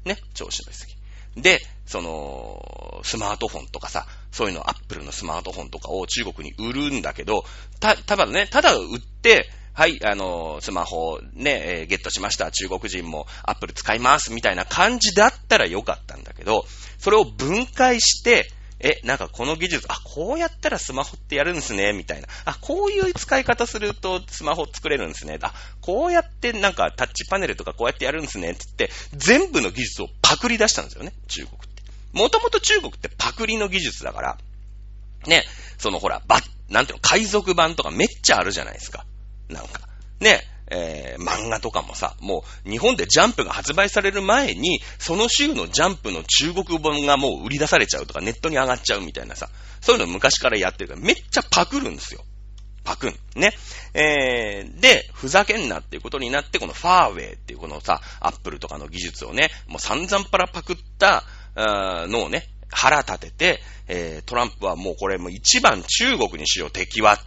[0.05, 1.43] ね、調子乗りすぎ。
[1.43, 7.45] で、その、スマートフォンとかさ、そういうの、アップルのスマートフォンとかを中国に売るんだけど、
[7.81, 12.51] た、ただね、ただ売って、はい、あの、スマホね、えー、ゲットしました。
[12.51, 14.33] 中国人もアップル使います。
[14.33, 16.67] みたいな感じだったらよかったんだけど、
[16.99, 22.29] それを分解して、え、なんかこの技術、あ、こうやったらスマホってやるんですね、みたいな。
[22.45, 25.39] あ、こういう使い方するとスマホ作れるんですね。
[25.43, 31.68] あ、こうやってなんかタッチパネルとかこうやってやるんですね、って言って、全部の技術をパクリ出したんですよね、中国って。
[32.13, 34.39] もともと中国ってパクリの技術だから、
[35.27, 35.45] ね、
[35.79, 39.05] そのほら、ば、なんていうの、海賊版とかめっちゃあるじゃないですか。
[39.49, 39.81] なんか。
[40.21, 49.49] ね、えー、漫画とかもさ、もう日本でジャンプが発売される前に、その週のジャンプの中国本がもう売り出されちゃうとか、ネットに上がっちゃうみたいなさ、
[49.81, 52.25] そういうの昔からやってるから、めっちゃパクるんですよ。
[52.85, 53.15] パクン。
[53.35, 53.53] ね。
[53.95, 61.25] えー、で、ふざけんなっていうことになって、このファーウェイっていうこのさ、アップルとかの技術をね、もう散々パラパクった、
[62.09, 67.19] のをね、腹立てて、えー、トランプはもうこれもう一番中国にしよう、敵は。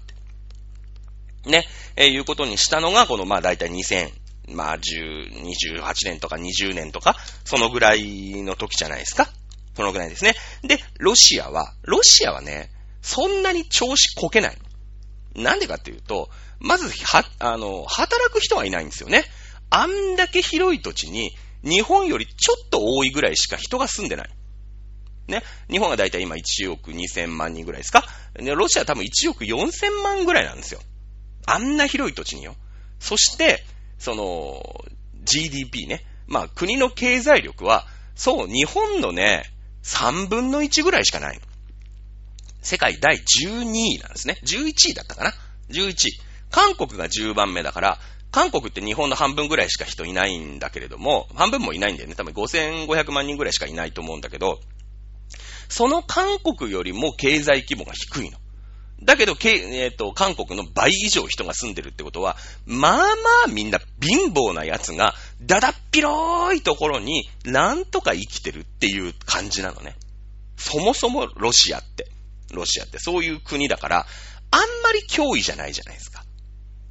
[1.46, 1.66] ね、
[1.96, 4.12] えー、いうことにしたのが、この、まあ、だいたい2000、
[4.50, 5.44] まあ、10、
[5.80, 9.28] 28年とか20年とか、そのぐらいの時じゃないですか。
[9.76, 10.36] そのぐらいですね。
[10.64, 12.70] で、ロシアは、ロシアはね、
[13.02, 14.58] そんなに調子こけない。
[15.36, 19.24] なんでかっていうと、まず、は、あの、働く人はいないんですよね。
[19.70, 24.30] あんだけ広い土地に、日本よりちょっと多いぐらいしか人が住んでない。
[25.28, 25.44] ね？
[25.70, 28.04] 日本がだいたい今1億2000万人ぐらいですか？
[28.36, 30.82] ロシアは多分1億4000万ぐらいなんですよ。
[31.46, 32.56] あんな広い土地によ。
[33.00, 33.64] そして、
[33.98, 34.86] その、
[35.24, 36.06] GDP ね？
[36.28, 39.44] まあ、国の経済力は、そう、日本のね、
[39.84, 41.40] 3分の1ぐらいしかない。
[42.62, 44.38] 世界第12位なんですね。
[44.44, 45.34] 11位だったかな
[45.70, 45.96] ?11 位。
[46.52, 48.00] 韓国が10番目だから、
[48.32, 52.16] 韓国って日本の半分ぐらいしか人いないんだけれども、半分もいないんだよね。
[52.16, 54.60] 多分5500万人ぐらいしかいないと思うんだけど、
[55.70, 58.38] その韓国よりも経済規模が低いの。
[59.04, 63.06] だけど、えっ、ー、と、韓国の倍以上人が住んでるってことは、まあま
[63.46, 69.96] あみんな貧乏な奴が、だだっ広いところに、なんとか生きてるっていう感じなのね。
[70.56, 72.12] そもそもロシアって、
[72.54, 74.06] ロシアってそういう国だから、
[74.52, 76.24] あんまり脅威じゃないじゃないですか。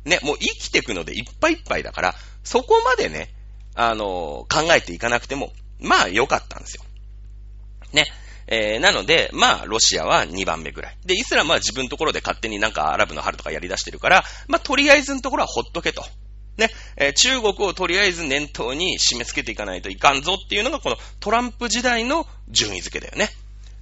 [0.04, 3.34] ね、もう生きていくのでいっぱいいっぱいだから、そこまでね、
[3.74, 6.84] あのー、考えていかなくても、まあ良かったんですよ。
[7.92, 8.06] ね。
[8.46, 10.96] えー、なので、まあ、ロシアは2番目ぐらい。
[11.04, 16.02] で、イスラムは自分のところで勝手になんかアラブの春とかやり出してるから、まあ、とりあえずのところはほっとけと。
[16.56, 23.30] ね、えー、中国をとりあえず念頭に締め付けていかないといかんぞっていうのがこのトランプ時代の順位付けだよね。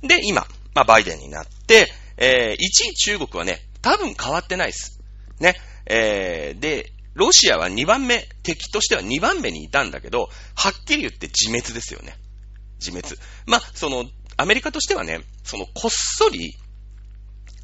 [0.07, 1.89] で、今、まあ、バイデンになって、
[2.19, 5.01] えー、1位中国はね、多分変わってないです。
[5.41, 5.55] ね。
[5.89, 12.17] えー、で、ロシアは2番目、敵としては2番目にいたんだけど、はっきり言って自滅ですよね。
[12.79, 13.21] 自滅。
[13.47, 14.05] まあ、その、
[14.37, 16.55] アメリカとしてはね、その、こっそり、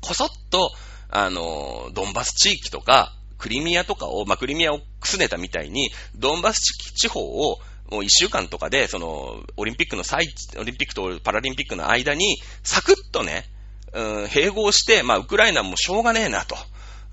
[0.01, 0.72] こそっと、
[1.09, 6.61] あの、ドンバス地域とか、クリミアとかを、まあ、クリミアをくすねたみたいに、ドンバス
[6.95, 7.61] 地方を、
[7.91, 10.27] もう一週間とかで、その、オリンピックの最、
[10.59, 13.45] オリンピックとパラリンピックの間に、サクッとね、
[13.93, 16.57] うん、併合して、まあ、ウクライナもしょうがねえなと。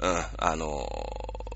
[0.01, 0.87] うん、あの、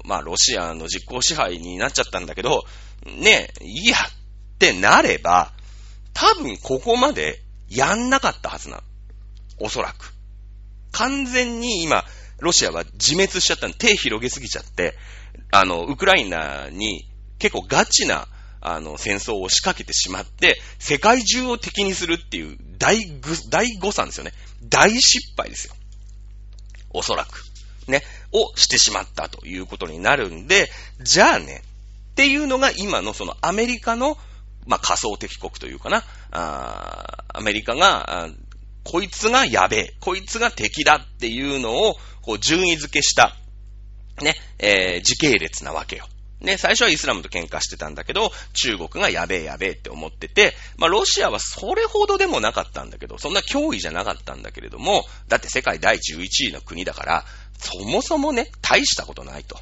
[0.06, 2.64] まあ、ロシアの実効支配になっちゃったんだけど、
[3.06, 5.52] ねえ、いやってなれば、
[6.14, 8.84] 多分ここまでやんなかったはずなの。
[9.60, 10.14] おそらく。
[10.92, 12.06] 完全に今、
[12.40, 13.74] ロシアは自滅しちゃったの。
[13.74, 14.96] 手広げすぎちゃって、
[15.52, 17.08] あの、ウクライナに
[17.40, 18.28] 結構ガチな、
[18.62, 23.00] あの、戦争を仕掛けてしまって、世界中を敵にするっていう大、
[23.50, 24.34] 大誤算ですよね。
[24.64, 25.76] 大失敗ですよ。
[26.92, 27.45] おそらく。
[27.88, 28.04] ね。
[28.32, 30.70] をしてしまったということになるんで、
[31.02, 31.64] じゃあね、
[32.12, 34.18] っていうのが今のそのアメリカの、
[34.66, 36.04] まあ、仮想敵国というかな。
[36.32, 38.30] あアメリカが、
[38.84, 43.36] こいつがやべえ、こいつが敵だっていうのを、こう、順位付けした、
[44.22, 46.08] ね、えー、時系列なわけよ。
[46.46, 57.26] ね、最初はイスラムと喧嘩してたんだけど、中国がやべえやべえって思ってて、まあロシアはそれほどでもなかったんだけど、そんな脅威じゃなかったんだけれども、だって世界第11位の国だから、
[57.58, 59.60] そもそもね、大したことないと。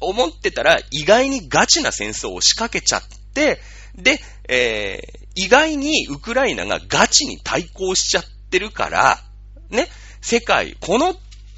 [0.00, 3.02] 思ってたら、意外にガチな戦争を仕掛けちゃっ
[3.32, 3.60] て、
[3.94, 9.22] で、えー、意外にウクライナがガチに対抗しちゃってるから、
[9.70, 9.88] ね、
[10.20, 11.14] 世界、この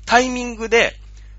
[0.07, 0.95] タイミングで、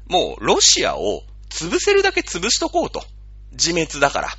[0.08, 3.04] もうロシアを潰せるだけ潰しとこうと。
[3.52, 4.30] 自滅だから。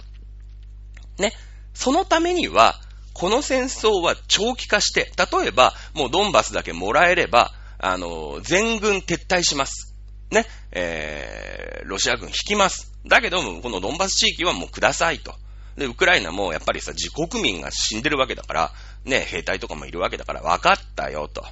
[1.18, 1.32] ね。
[1.74, 2.80] そのためには、
[3.12, 9.94] この戦争は長期化して、例えば、もうドンバスだけもらえれば、あの、全軍撤退します。
[10.30, 10.46] ね。
[10.72, 12.92] えー、ロシア軍引きます。
[13.06, 15.34] だけども、このドンバス地域はもうくださいと。
[15.76, 18.72] で、ウクライナもやっぱりさ、自国民が死んでるわけだから、
[19.04, 21.44] ね、兵隊とかもいるわけだから、分かったよと。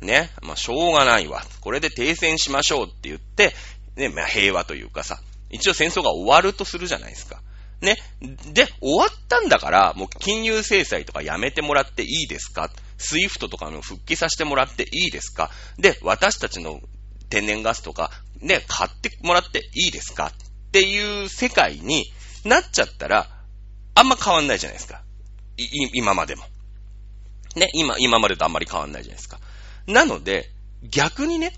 [0.00, 0.30] ね。
[0.42, 1.42] まあ、しょうがないわ。
[1.60, 3.54] これで停戦しましょうって言って、
[3.96, 5.20] ね、まあ、平和というかさ、
[5.50, 7.40] 一応戦争が終わるとするじゃないですか。
[7.80, 7.96] ね。
[8.52, 12.70] で、終わったんだから、もう金融制裁とかやめてもらっていいですか？
[12.96, 15.50] SWIFT とかの復帰させてもらっていいですか？
[15.78, 16.80] で、私たちの
[17.28, 20.28] 天然ガスとか、ね、買ってもらっていいですか？
[20.28, 22.04] っていう世界に
[22.44, 23.28] なっちゃったら、
[23.94, 25.02] あんま変わんないじゃないですか。
[25.56, 26.44] い、今までも。
[27.56, 29.38] ね、今、今までとあんまり変わんないじゃないですか。
[29.86, 30.50] なので、
[30.82, 31.52] 逆にね、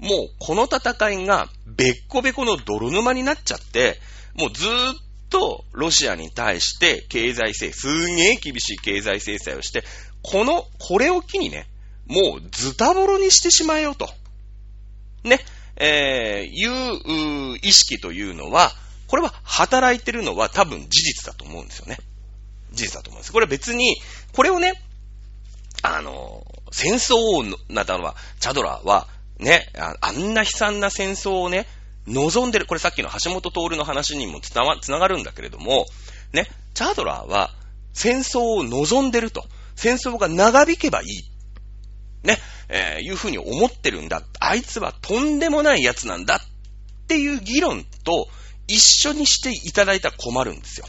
[0.00, 3.98] もうこの戦いがべっこべこの泥沼になっちゃって、
[4.34, 4.96] もうずーっ
[5.28, 9.84] とロシアに対して経済制裁、すげえ厳しい経済制裁をして、
[10.22, 11.66] この、これを機にね、
[12.06, 14.08] もうズタボロにしてしまえよと。
[15.22, 15.38] ね、
[15.76, 18.72] えー、いう意識というのは、
[19.06, 21.98] これは働いてるのは多分事実だと思うんですよね。
[22.72, 23.32] 事実だと思うんです。
[23.32, 23.96] これ別に、
[24.32, 24.74] これをね、
[25.82, 29.08] あの、戦争をなったのは、チャドラーは、
[29.40, 31.66] ね、あんな悲惨な戦争をね、
[32.06, 32.66] 望んでる。
[32.66, 35.86] これさっきの橋本徹の話にもつなつながるんだけれども、
[36.32, 37.50] ね、チャードラーは
[37.92, 39.44] 戦争を望んでると。
[39.76, 42.26] 戦争が長引けばいい。
[42.26, 42.38] ね、
[42.68, 44.22] えー、いうふうに思ってるんだ。
[44.38, 48.28] あいつはとんでもない奴なんだっていう議論と
[48.68, 50.86] 一緒にしていただいたら困るんですよ。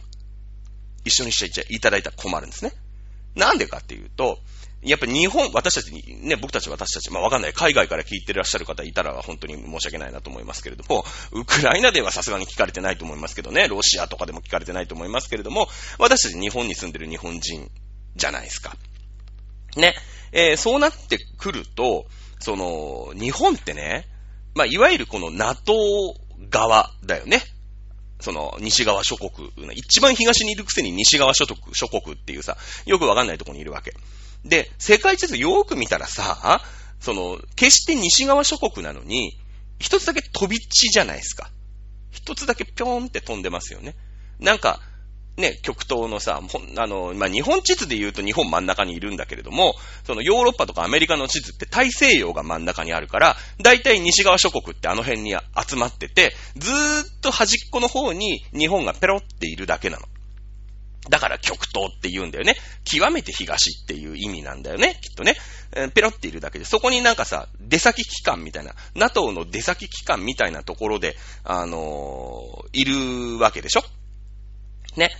[1.06, 2.74] 一緒にしていただいたら困るんですね。
[3.36, 4.40] なんでかっていうと、
[4.82, 7.54] やっぱ日本、私たちに、ね、僕たち私たち、まあわかんない。
[7.54, 15.68] 海外から聞いてらっしゃる方いたら本当に申し訳ないなと思いますけれども、ウクライナではさすがに聞かれてないと思いますけどね、ロシアとかでも聞かれてないと思いますけれども、
[16.00, 17.70] 私たち日本に住んでる日本人
[18.16, 18.76] じゃないですか。
[19.76, 19.94] ね。
[20.32, 22.08] えー、そうなってくると、
[22.40, 24.08] その、日本ってね、
[24.56, 25.74] まあ、いわゆるこの NATO
[26.50, 27.44] 側だよね。
[28.22, 29.52] その、西側諸国。
[29.74, 33.94] 一番東にいるくせに西側諸国諸国っていうさ、よくわかんないところにいるわけ。
[34.46, 36.62] で、世界地図よーく見たらさ、
[37.00, 39.38] その、決して西側諸国なのに、
[39.80, 41.50] 一つだけ飛び地じゃないですか。
[42.12, 43.96] 一つだけピョーんって飛んでますよね。
[44.40, 44.80] なんか、
[45.38, 46.42] ね、極東のさ、
[46.78, 60.06] あの、まあ、日本地図で言うと日本真ん中にいるんだけれども、そのヨーロッパとかアメリカの地図って大西洋が真ん中にあるから、大体西側諸国ってあの辺に集まってて、ずーっと端っこの方に日本がペロっているだけなの。
[61.10, 62.56] だから極東って言うんだよね。
[62.84, 65.36] 極めて東っていう意味なんだよね、きっとね。
[65.74, 66.66] えー、ペロっているだけで。
[66.66, 73.84] そこになんかさ、出先機関みたいな、NATO の出先機関みたいなところで、あのー、いるわけでしょ
[74.96, 75.12] ね。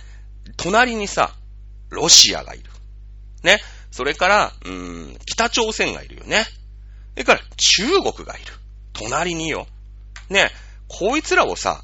[0.56, 1.34] 隣にさ、
[1.90, 2.64] ロシアがいる。
[3.42, 3.60] ね。
[3.90, 4.72] それから、うー
[5.14, 6.44] ん、北朝鮮がいるよね。
[6.44, 8.52] それから中国がいる。
[8.92, 9.66] 隣によ。
[10.28, 10.50] ね。
[10.88, 11.82] こいつらをさ、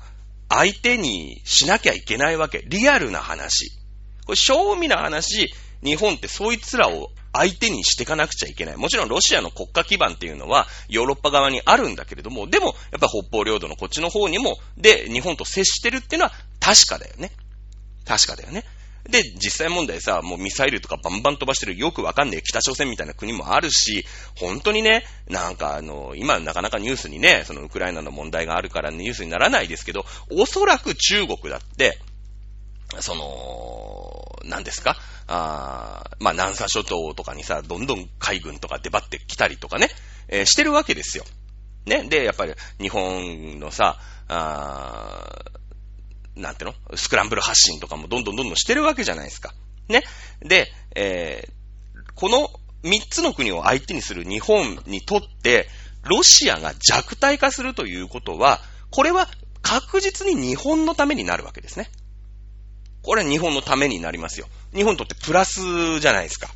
[0.49, 2.65] 相手にしなきゃいけないわけ。
[2.67, 3.71] リアルな話。
[4.25, 8.77] これ、正味な話、日本ってそいつらを相手にしていかなくちゃいけない。
[8.77, 17.31] もちろんロシアの国家基盤っていうのはヨーロッパ側にあるんだけれども、でもやっぱ北方領土のこっちの方にも、で、日本と接してるっていうのは確かだよね。
[18.09, 18.65] 確かだよね。
[19.09, 24.05] で、実際問題さ、もうミサイルとかバンバン飛ばしてるよくわかんねえ北朝鮮みたいな国もあるし、
[24.37, 31.99] 本当にね、なんかあの、今なかなかニュースにね、そのウクライナの問題があるからニュースにならないですけど、おそらく中国だって、
[33.01, 34.97] その、何ですか
[35.27, 39.91] あまあ、南沙諸島とかにさ、どんどん海軍とか出張ってきたりとかね、
[40.29, 41.25] えー、してるわけですよ。
[41.87, 42.05] ね。
[42.09, 43.99] で、やっぱり日本のさ、
[44.29, 45.45] あ
[46.39, 46.75] なんての？
[46.95, 49.53] スクランブル発信とかもどんどんどんどんしてるわけじゃないですか。
[49.89, 50.03] ね？
[50.41, 52.49] で、えー、この
[52.85, 55.69] 3つの国を相手にする日本にとって、
[56.05, 58.61] ロシアが弱体化するということは、
[58.91, 59.29] これは
[59.63, 61.91] 確実に日本のためになるわけですね。
[63.03, 64.47] これは日本のためになりますよ。
[64.75, 66.49] 日本にとってプラスじゃないですか。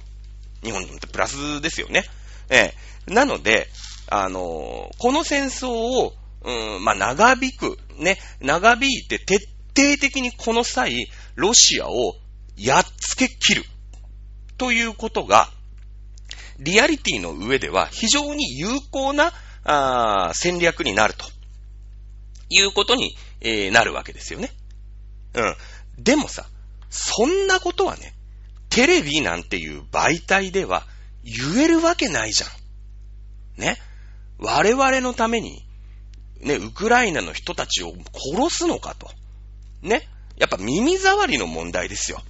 [0.63, 2.05] 日本にとってプラスですよね。
[2.49, 2.73] え
[3.09, 3.69] えなので、
[4.09, 6.13] あのー、この戦争を、
[6.45, 9.19] うん、まあ、長引く、ね、長引いて
[9.75, 12.17] 徹底的にこの際、ロシアを
[12.57, 13.65] やっつけ切る。
[14.59, 15.51] ということが、
[16.59, 19.33] リアリティの上では非常に有効な
[19.65, 21.25] あ戦略になると
[22.49, 24.51] いうことに、えー、なるわけですよね。
[25.35, 25.57] うん。
[25.99, 26.47] でもさ、
[26.91, 28.15] そんなことはね、
[28.69, 30.87] テレビなんていう媒体では
[31.25, 33.61] 言えるわけないじゃん。
[33.61, 33.79] ね。
[34.39, 35.65] 我々のために、
[36.41, 39.11] ね、ウクライナの人たちを殺すのかと。
[39.83, 40.09] ね。
[40.37, 42.23] やっぱ耳障りの問題ですよ。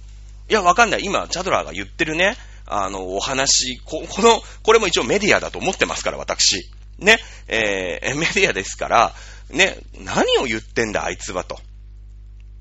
[0.49, 1.03] いや、わかんない。
[1.03, 2.35] 今、チャドラーが言ってるね、
[2.65, 6.69] あの、お話、こ、この、これも一応メディアだと思ってますから、私。
[6.99, 7.17] ね。
[7.47, 9.15] えー、メディアですから、
[9.49, 11.59] ね、何を言ってんだ、あいつはと。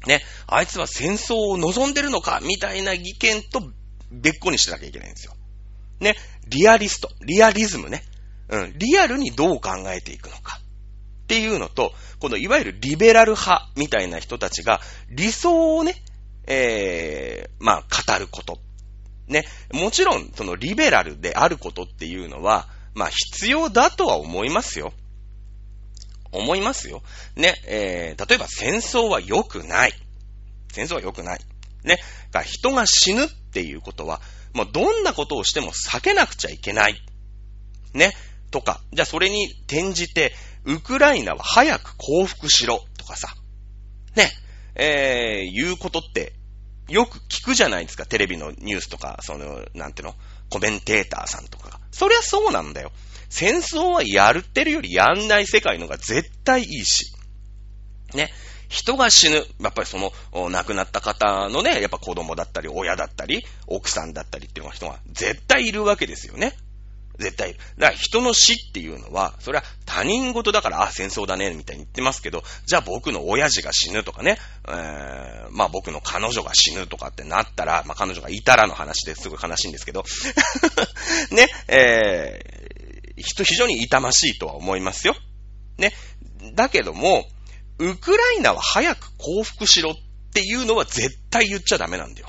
[0.06, 3.62] ね、あいつは戦争を望んでるのかみたいな意見と
[4.10, 5.34] 別個にしなきゃいけないんですよ。
[6.00, 6.16] ね、
[6.48, 8.04] リアリスト、リアリズムね。
[8.48, 10.60] うん、リアルにどう考えていくのか。
[11.32, 15.94] っていうのと、このいわゆるリベラル派みたいな人たちが理想をね、
[16.46, 18.58] えー、まあ、語ること。
[19.28, 24.92] ね、もちろん、そのリベラルであることっていうのは、まあ、必要だとは思いますよ。
[26.32, 27.02] 思いますよ。
[27.34, 29.94] ね、えー、例えば戦争は良くない。
[30.70, 31.40] 戦争は良くない。
[31.82, 31.98] ね、
[32.30, 34.20] が人が死ぬっていうことは、
[34.52, 37.00] もうどんなことをしても避けなくちゃいけない。
[37.94, 38.12] ね、
[38.50, 40.34] とか、じゃあそれに転じて、
[40.64, 43.34] ウクライナは早く降伏しろとかさ、
[44.16, 44.30] ね、
[44.74, 46.34] えー、言うことって、
[46.88, 50.14] よく聞くじゃないですか、テレビのニュースとか、その、なんていうの、
[50.50, 52.92] コメンテーターさんとかがそりゃそうなんだよ。
[53.28, 57.12] 戦争はやるってるよりやんない世界のが絶対いいし。
[58.14, 58.30] ね。
[58.68, 59.36] 人が死ぬ。
[59.60, 66.54] やっぱりその、亡くなった方のね、やっぱ子供だったり、親だったり、奥さんだったりっていう人が絶対いるわけですよね。
[67.18, 67.58] 絶対いる。
[67.78, 74.38] だから人の死っていうのは、それは他人事だから、あ、戦争だね、みたいに言ってますけど、じゃあ僕の親父が死ぬとかね、
[74.68, 80.04] えー、まあ僕の彼女が死ぬとかってなったら、まあ彼女がいたらの話ですごい悲しいんですけど、
[81.30, 82.40] ね、え
[83.16, 85.14] 人、非常に痛ましいとは思いますよ。
[85.78, 85.92] ね。
[86.54, 87.26] だけども、
[87.78, 89.94] ウクライナは早く降伏しろっ
[90.32, 92.28] ていうのは絶対言っちゃダメなんだよ。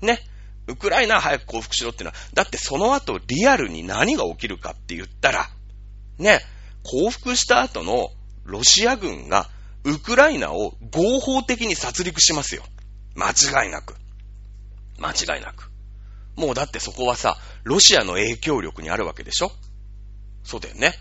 [0.00, 0.20] ね。
[0.68, 5.48] ウクライナ早く降伏しろっていうのは、だってその後リアルに何が起きるかって言ったら、
[6.18, 6.40] ね、
[6.84, 8.10] 降伏した後の
[8.44, 9.48] ロシア軍が
[9.84, 12.62] ウクライナを合法的に殺戮しますよ。
[13.14, 13.96] 間違いなく。
[14.98, 15.70] 間違いなく。
[16.36, 19.50] もうだってそこはさ、ロシアの影響力にあるわけでしょ？
[20.44, 20.94] そうだよね。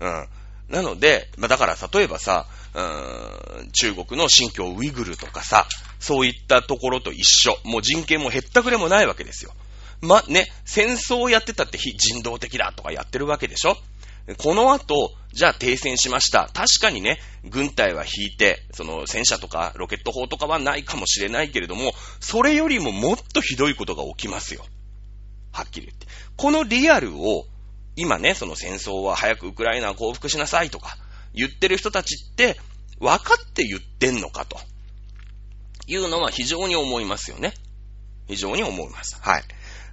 [0.00, 0.28] うん。
[0.68, 5.66] なので、まあ、だから例えばさ、うん、中国の新疆ウイグルとかさ、
[5.98, 7.56] そういったところと一緒。
[7.64, 9.52] もう人権も減ったくれもないわけですよ。
[10.00, 13.76] ま、ね、戦争をやってたって非人道的だとかやってるわけでしょ
[14.36, 16.50] この後、じゃあ停戦しました。
[16.52, 24.64] 確かにね、軍隊は引いて、その戦車とかロケット砲とかはないかもしれないけれども、それよりももっとひどいことが起きますよ。
[25.50, 26.06] はっきり言って。
[26.36, 27.46] このリアルを、
[27.98, 30.96] 今ね、その戦争は早くウクライナを降伏しなさいとか
[31.34, 32.56] 言ってる人たちって、
[33.00, 34.56] 分かって言ってんのかと。
[35.88, 37.54] いうのは非常に思いますよね。
[38.28, 39.18] 非常に思います。
[39.20, 39.42] はい。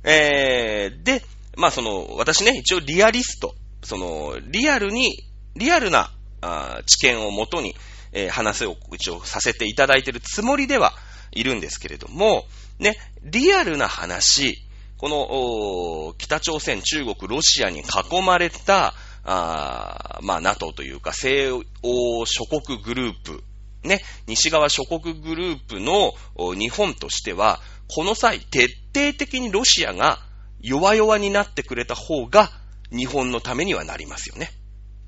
[0.03, 1.23] えー、で、
[1.57, 5.23] まあその、私ね、一応リアリスト、その、リアルに、
[5.55, 7.75] リアルなあ知見をもとに、
[8.11, 10.93] えー、話を一応させていただいているつもりでは
[11.31, 12.45] いるんですけれども、
[12.77, 14.64] ね、リアルな話、
[15.05, 23.43] この、北朝鮮、中国、ロシアに囲まれた、あまあ、NATO というか、西欧諸国グループ、
[23.83, 26.13] ね、西側諸国グループの
[26.55, 30.17] 日本としては、この際、徹底的にロシアが
[30.59, 32.49] 弱々になってくれた方が
[32.89, 34.49] 日本のためにはなりますよね。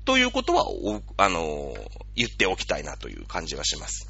[0.04, 0.64] ということは、
[1.16, 4.08] あのー、言っておきたいなという感じはします。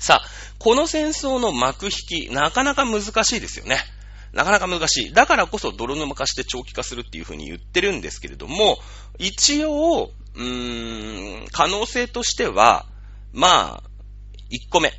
[0.00, 0.28] さあ、
[0.58, 3.78] この戦争の幕引き、なかなか難しいですよね。
[4.32, 5.12] なかなか難しい。
[5.12, 8.78] だからこそ泥沼化して長期化するっていうふうに言ってるんですけれども、
[9.18, 12.86] 一応、うーん、可能性としては、
[13.32, 13.90] まあ、
[14.50, 14.92] 1個目。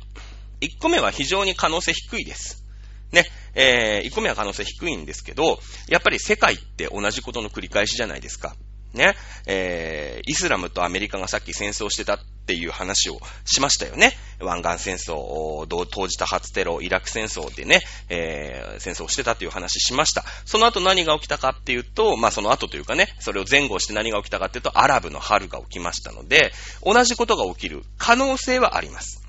[0.60, 2.64] 1個目は非常に可能性低いです。
[3.10, 3.24] ね。
[3.54, 5.58] えー、1個目は可能性低いんですけど、
[5.88, 8.54] やっぱり世界って同じことの繰り返しじゃないですか。
[8.92, 9.14] ね。
[9.46, 14.12] えー、イスラムとアメリカがさっき戦争してたっっていう話をしましたよね。
[14.40, 20.24] 湾岸戦争、当時多発テロ、イラク戦争でね、えー、戦争をしてたっていう話しました。
[20.44, 26.52] その後何が起きたかっていうと、まあその後というかね、それを前後して何が起きたかっていうと、アラブの春が起きましたので、
[26.84, 29.22] 同じことが起きる可能性はあります。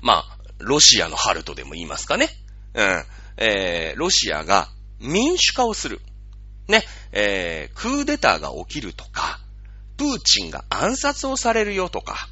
[0.00, 2.28] まあ、ロシアの春とでも言いますかね。
[2.74, 3.04] うん。
[3.36, 6.00] えー、ロシアが民主化をする。
[6.68, 6.82] ね、
[7.12, 9.40] えー、クーデターが起きるとか、
[10.00, 12.26] プーチンが暗殺をされるよとか、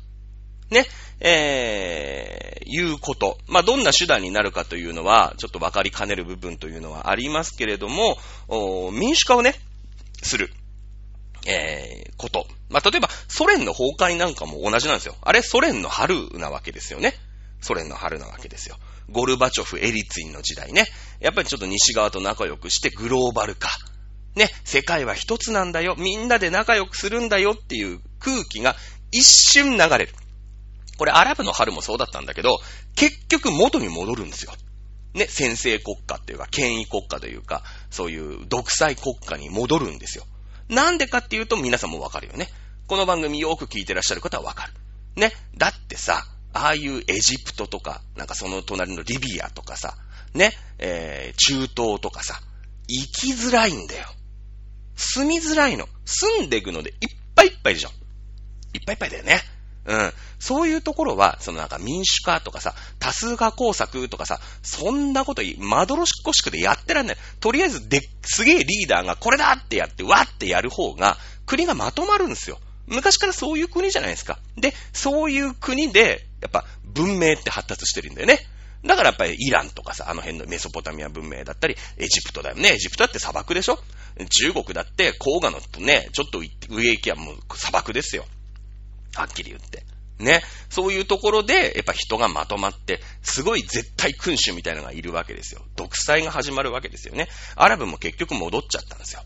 [0.70, 0.86] ね、
[1.20, 3.36] えー、いうこと。
[3.46, 8.16] まあ、どんな手段になるかというのは、ちょっとわかりかねる部分というのはありますけれども、
[8.90, 9.54] 民主化をね、
[10.22, 10.50] する。
[11.46, 12.46] えー、こと。
[12.70, 15.14] まあ、例えば、ソ連の崩壊なんかも同じなんですよ。
[15.20, 17.12] あれ、ソ連の春なわけですよね。
[17.60, 18.78] ソ連の春なわけですよ。
[19.10, 20.86] ゴルバチョフ、エリツィンの時代ね。
[21.20, 23.68] やっぱりちょっと西側と仲良くしてグローバル化。
[24.38, 25.96] ね、世界は一つなんだよ。
[25.98, 28.76] みんなで仲良くするんだよっていう空気が
[29.10, 30.14] 一瞬流れる。
[30.96, 32.60] これアラブの春もそうだったんだけど、
[32.94, 34.52] 結局元に戻るんですよ。
[35.14, 40.24] ね、先制国家っていうか、権威国家というか、そういう独裁国家に戻るんですよ。
[40.68, 42.48] なんでかっていうと皆さんもわかるよね。
[42.86, 44.72] この番組よく聞いてらっしゃる方はわかる。
[45.16, 45.32] ね。
[45.56, 49.96] だってさ、ああいうエジプトとか、なんかその隣のリビアとかさ、
[50.34, 52.40] ね、えー、中東とかさ、
[52.88, 54.08] 生きづらいんだよ。
[54.98, 55.88] 住みづらいの。
[56.04, 56.96] 住んでいくのでいっ
[57.34, 57.90] ぱいいっぱいでしょ。
[58.74, 59.40] いっぱいいっぱいだよね。
[59.86, 60.12] うん。
[60.38, 67.16] そういうところは、そのなんか民主化とかさ、多数化工作とかさ、そんなことまどろしこしくでやってらんない。
[67.40, 72.60] とりあえずで、すげえリーダーがこれだってやって、わってやる方が、国がまとまるんですよ。
[72.86, 74.38] 昔からそういう国じゃないですか。
[74.56, 78.40] で、そういう国で、やっぱ文明って発達してるんだよね。
[78.84, 82.74] だからやっぱりイランとかさ、あの辺のメソポタミア文明だったり、エジプトだよね。
[82.74, 83.78] エジプトだって砂漠でしょ？
[84.30, 88.24] 中国だって黄河のね、ちょっと上行きはもう砂漠ですよ。
[89.14, 89.84] はっきり言って。
[90.18, 90.42] ね。
[90.68, 95.62] そういうところで、やっぱ人がまとまって、すごい絶対君主みたいなのがいるわけですよ。
[95.76, 97.28] 独裁が始まるわけですよね。
[97.56, 99.22] アラブも結局戻っちゃったんですよ。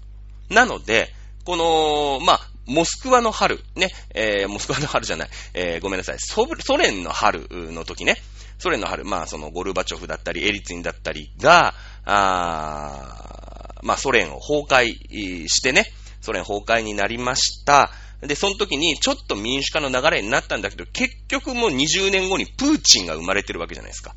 [0.50, 1.12] なので、
[1.44, 6.46] この、まあ、モスクワの春、ね、えー、モスクワの春じゃない、えー、ごめんなさい、ソ
[6.76, 8.16] 連の春の時ね、
[8.58, 11.74] ソ連の春、まあ、そのゴルバチョフだったり、エリツィンだったりが、
[12.04, 15.86] あまあ、ソ連を崩壊してね、
[16.20, 17.90] ソ連崩壊になりました。
[18.20, 24.14] で、その時にちょっと民主化の流れになったんだけど、結局もう20年後にプーチンが生まれてるわけじゃないですか。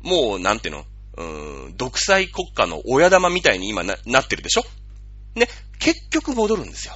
[0.00, 0.84] もう、なんていうの、
[1.16, 4.64] うーん、独裁国家の親玉みたいに今ななってるでしょ？
[5.34, 5.48] ね、
[5.78, 6.94] 結局戻るんですよ。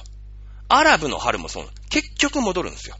[0.67, 1.69] アラブの春もそう。
[1.89, 2.97] 結局戻るんですよ。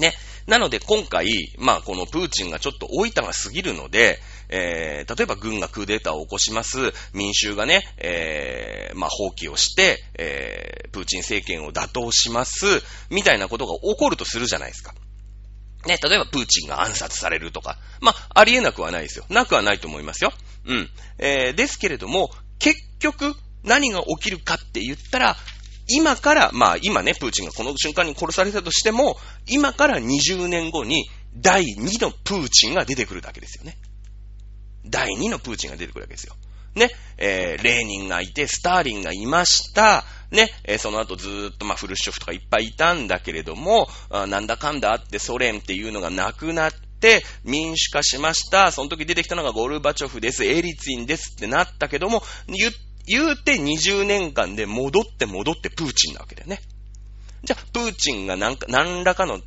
[0.00, 0.12] ね。
[0.48, 4.18] なので今回、まあこのプーチンがちょっと老いたが過ぎるので、
[4.48, 6.78] えー、例えば軍がクーデーターを起こします、
[7.12, 12.64] 民衆がね、えー、まあ放棄をして、えー、プーチン政権を打倒します、
[13.10, 14.94] みたいなことが起こるとするじゃないですか。
[15.86, 19.26] ね、例えばプーチンが暗殺されるとか、まあ、ありえなくはないですよ。
[19.28, 20.32] なくはないと思いますよ。
[20.64, 20.90] うん。
[21.18, 23.34] えー、ですけれども、結局、
[23.64, 25.36] 何が起きるかって言ったら、
[25.88, 29.16] 今から、まあ今ね、プーチンがこの瞬間に殺されたとしても、
[29.46, 33.76] 今から20年後に第2のプーチンが出てくるだけですよね。
[34.84, 36.34] 第2のプーチンが出てくるわけですよ。
[36.74, 40.04] ね、えー、レーニンがいて、スターリンがいました。
[40.30, 48.72] ね、えー、その後ずーっと、まあ、フルシチョフとかいっぱいいたんだけれども、あなんだかんだあってソ連っていうのがなくなって、民主化しました。
[48.72, 52.72] その時出てきたのがゴルバチョフです、エリツィンですってなったけども、言っ
[53.08, 56.60] 言うて20年間で戻って戻ってプーチンなわけだよね。
[57.42, 59.42] じゃあ、プーチンが何、らかの、ね、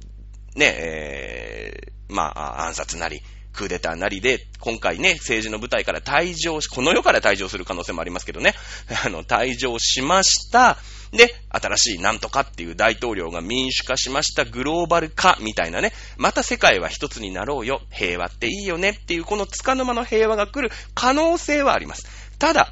[0.60, 3.22] えー、まあ、暗殺なり、
[3.54, 8.56] クーデターなりで、今回ね、政治の舞台から退場し、この世から退場する可能性もありますけどね、
[9.06, 10.78] あの、退場しました。
[11.12, 22.08] で、新しいなんとかっていう大統領が民主化しました、グローバル化みたいなね、また世界は一つになろうよ、平和っていいよねっていう、このつかの間の平和が来る可能性はあります。
[22.40, 22.72] ただ、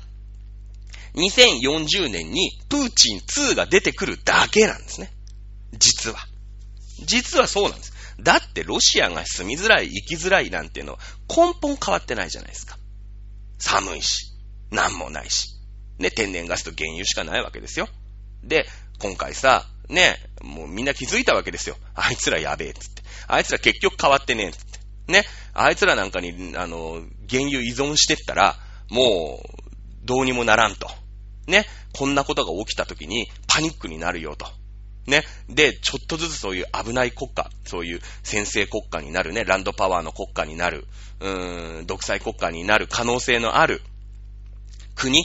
[1.15, 5.11] 2040年にプーチン2が出てくるだけなんですね。
[5.77, 6.17] 実は。
[7.05, 7.93] 実はそうなんです。
[8.21, 10.99] だってロシアが住みづらい、生きづらいなんていうのは
[11.29, 12.77] 根本変わってないじゃないですか。
[13.57, 14.33] 寒いし、
[14.71, 15.55] なんもないし。
[15.97, 17.87] ね、天然ガスと原油しかないわけですよ。
[18.43, 18.65] で、
[18.99, 21.75] 今回さ、ね、もうみんな気づいたわけですよ。
[21.95, 23.03] あいつらやべえ、つって。
[23.27, 24.79] あいつら結局変わってねえ、つって。
[25.11, 28.57] ね、あいつらなんかに、あの、原油依存してったら、
[28.89, 29.68] もう、
[30.03, 30.89] どうにもならんと。
[31.47, 34.45] ね、こんなことが起きた時にパニックになるよと。
[35.07, 35.23] ね。
[35.49, 40.87] で、ちょっとずつそういう危ない国家、そういう先制国家になるね、ランドパワーの国家になる、
[41.19, 43.81] うーん、独裁国家になる可能性のある
[44.95, 45.23] 国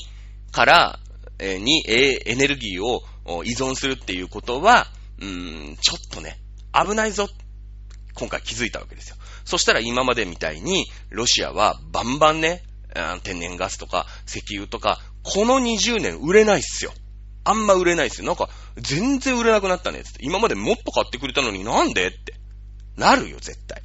[0.51, 0.99] から、
[1.39, 3.03] えー、に、エネルギーを
[3.45, 4.87] 依存するっていうことは、
[5.20, 6.39] うーん、ちょっとね、
[6.72, 7.29] 危ないぞ。
[8.14, 9.16] 今回気づいたわけですよ。
[9.45, 12.62] そしたら今までみたいに、ロシアはバンバンね、
[13.22, 16.92] 天然ガスとか石油とか、この20年売れないっすよ。
[17.45, 18.26] あんま売れないっすよ。
[18.26, 20.03] なんか、全然売れなくなったね。
[20.03, 20.18] つって。
[20.22, 22.34] 今までもっと買ってくれたのになんでって。
[22.97, 23.82] なるよ、絶対。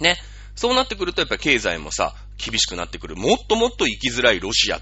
[0.00, 0.18] ね。
[0.54, 3.16] そうなってくると、やっぱり経済もさ、厳しくなってくる。
[3.16, 4.80] もっともっと生きづらいロシアっ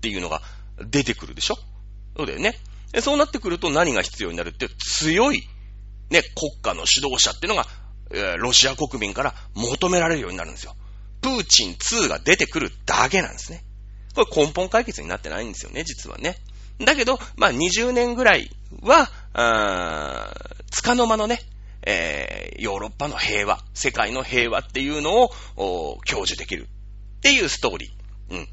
[0.00, 0.42] ていうのが
[0.90, 1.56] 出てくるでしょ
[2.16, 2.56] そうだよね。
[3.00, 5.42] そうなってくると何が必要になるって、強い、
[6.10, 7.66] ね、国家の指導者っていうのが、
[8.38, 10.76] ロシア国民から求められるようになるんですよ。
[11.22, 13.64] プーチン2が出てくるだけなんですね。
[14.14, 16.36] これ根本解決になってないんですよね、実はね。
[16.78, 18.50] だけど、まあ、20年ぐらい
[18.82, 20.34] は、あ
[20.70, 21.40] つかの間のね、
[21.84, 26.68] えー、ヨーロッパの平和、世界の平和っていうのを、享受できる
[27.18, 28.36] っていうストーリー。
[28.36, 28.48] うん。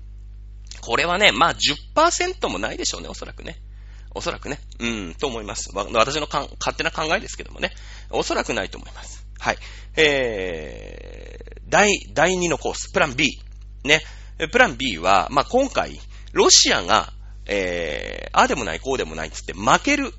[0.82, 3.59] これはね、まあ10%もないでしょうね、おそらくね。
[4.11, 4.59] おそらくね。
[4.80, 5.70] うん、と思います。
[5.74, 7.72] 私の勝手な考えですけどもね。
[8.09, 9.26] おそらくないと思います。
[9.39, 9.57] はい。
[9.95, 13.39] えー、第、第2のコース、プラン B。
[13.83, 14.01] ね。
[14.51, 15.99] プラン B は、まあ、今回、
[16.33, 17.11] ロシアが、
[17.45, 20.13] えー、ああでもない、こうでもないっつって負ける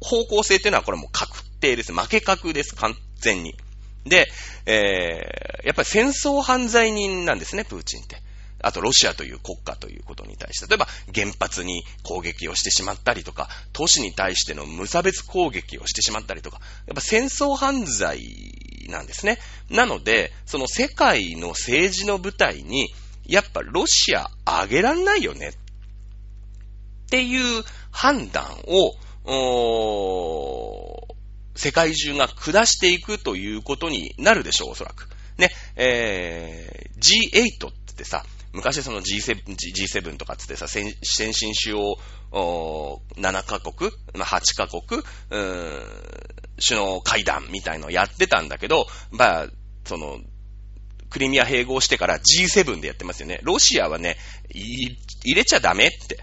[0.00, 1.92] 方向性っていうのはこれも確定です。
[1.92, 3.54] 負け確です、完全に。
[4.04, 4.28] で、
[4.66, 8.16] えー、やっぱり戦争犯罪人なんですね、プーチンって。
[8.62, 18.20] あとロシアという国家ということに対して、例えば原発に攻撃をしてしまったりとか、都市に対しての無差別攻撃をしてしまったりとか、やっぱ戦争犯罪
[18.88, 19.38] なんですね。
[19.68, 22.92] なので、その世界の政治の舞台に、
[23.26, 25.48] やっぱロシア上げらんないよね。
[25.48, 25.52] っ
[27.10, 28.96] ていう判断を、
[31.54, 35.08] 世界中が下していくということになるでしょう、おそらく。
[35.38, 41.98] ね、えー、G8 ってさ、昔その G7, G7 とかつってさ、先進主要
[42.32, 49.46] 7カ国、8カ国、首脳会談みたいのをやってたんだけど、まあ、
[49.84, 50.18] その、
[51.08, 53.40] クリミア併合してから G7 でやってますよね。
[53.42, 54.16] ロシアはね、
[54.50, 54.96] 入
[55.34, 56.18] れちゃダメって。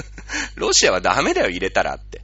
[0.56, 2.22] ロシアはダメだよ、入れたらって。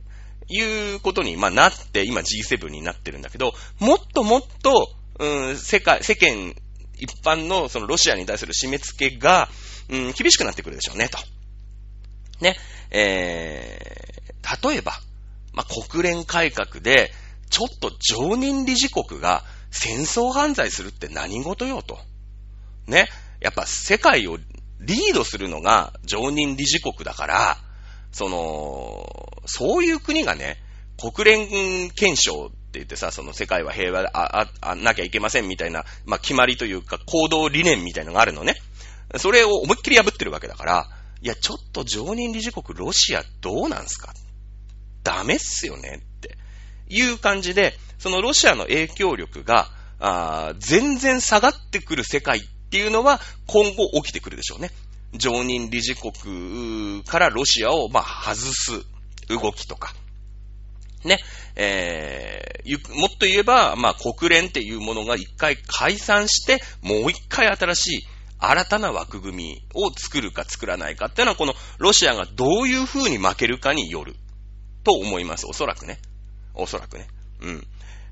[0.49, 6.55] いうことに、まあ、なって、今 G7 になってるんだけど、もっともっと、うん、世界、世間
[6.99, 9.49] 一般のそのロシアに対する締め付けが、
[9.89, 11.19] うん、厳しくなってくるでしょうね、と。
[12.41, 12.57] ね、
[12.91, 14.93] えー、例えば、
[15.53, 17.13] まあ、国連改革で、
[17.51, 21.99] ちょっと常任理事国が戦争犯罪するって何事よと。
[22.87, 23.09] ね。
[23.41, 24.39] やっぱ世界を
[24.81, 27.59] リードするのが常任理事国だから、
[28.13, 30.57] その、そういう国がね、
[30.99, 38.57] 国連憲章言ってさ、その世界は平和であ、あ、あなきゃいけませんみたいな、まあ、決まりというか行動理念みたいのがあるのね。
[39.19, 40.89] それを思いっきり破ってるわけだから、
[41.23, 44.13] いや、ちょっと常任理事国ロシアどうなんすか？
[45.03, 46.37] ダメっすよねって
[46.89, 49.69] いう感じで、そのロシアの影響力が、
[49.99, 54.71] あ全然下がってくる世界っていうのは今後起きてくるでしょうね。
[55.15, 58.85] 常任理事国からロシアを、まあ、外す
[59.29, 59.95] 動きとか。
[61.07, 61.19] ね。
[61.57, 68.07] えー、もっと言えば、まあ、国連っていうものが一回解散して、もう一回新しい
[68.39, 74.15] 新たな枠組みを作るか作らないかっていうのは、このロシアがどういう風に負けるかによる
[74.85, 75.47] と思います。
[75.47, 75.99] おそらくね。
[76.55, 77.09] おそらくね。
[77.41, 77.67] うん。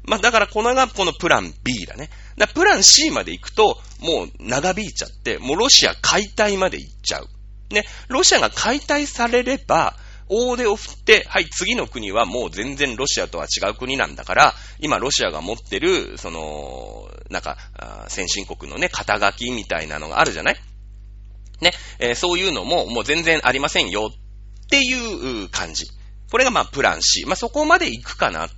[0.06, 2.10] まあ、だからこのがこのプラン B だね。
[2.36, 7.28] だプラン C まで行くと、もう長引いちゃって、もうロシア解体まで行っちゃう。
[7.70, 7.84] ね。
[8.08, 9.96] ロシアが解体されれば、
[10.28, 17.58] 大手を振って、はい、次の国はもう全然ロシアとは違う国なんだから、今ロシアが持ってる、その、なんか、
[18.08, 20.56] 先進国のね、肩書きみたいなのがあるじゃない？
[21.60, 25.86] ね、えー、そういうのももう全然ありませんよっていう感じ。
[26.30, 27.26] これがまあプラン C。
[27.26, 28.48] まあそこまで行くかな。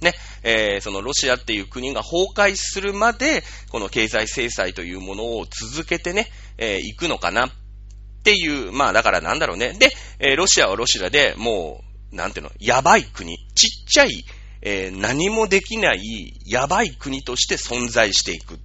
[0.00, 7.52] ね、えー、そのロシアっていう国が崩壊するまで、この経済制裁というものを続けてね、えー、行くのかな
[8.20, 9.72] っていう、まあだからなんだろうね。
[9.72, 14.24] で、えー、ロシアはロシアでもう、なんていうの、やばい国、ちっちゃい、
[14.62, 18.58] えー、何もできないやばい国として存在していくっ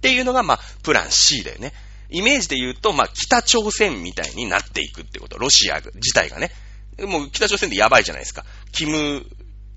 [0.00, 1.72] ていうのが、まあ、プラン C だよね。
[2.08, 5.38] イメージで言うと、まあ、北朝鮮みたいになっていくってこと。
[5.38, 6.50] ロシア自体がね。
[6.98, 8.44] もう北朝鮮ってやばいじゃないですか。
[8.72, 9.24] キム、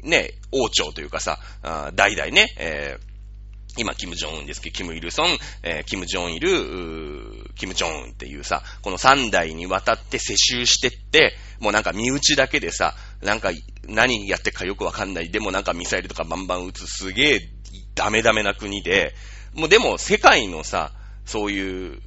[0.01, 3.12] ね、王朝というかさ、あ代々ね、えー
[3.77, 13.51] 今、キム・ジョンウンですけど、キム・イルソン、えー、キム・ジョンイル、キム・ジョンウンっていうさ、この三代にわたって世襲してって、もうなんか身内だけでさ、なんか
[13.87, 15.31] 何やってかよくわかんない。
[15.31, 17.49] でもなんかミサイルとかバンバン撃つすげえ
[17.95, 19.15] ダメダメな国で、
[19.53, 20.91] もうでも世界のさ、
[21.25, 22.01] そういう、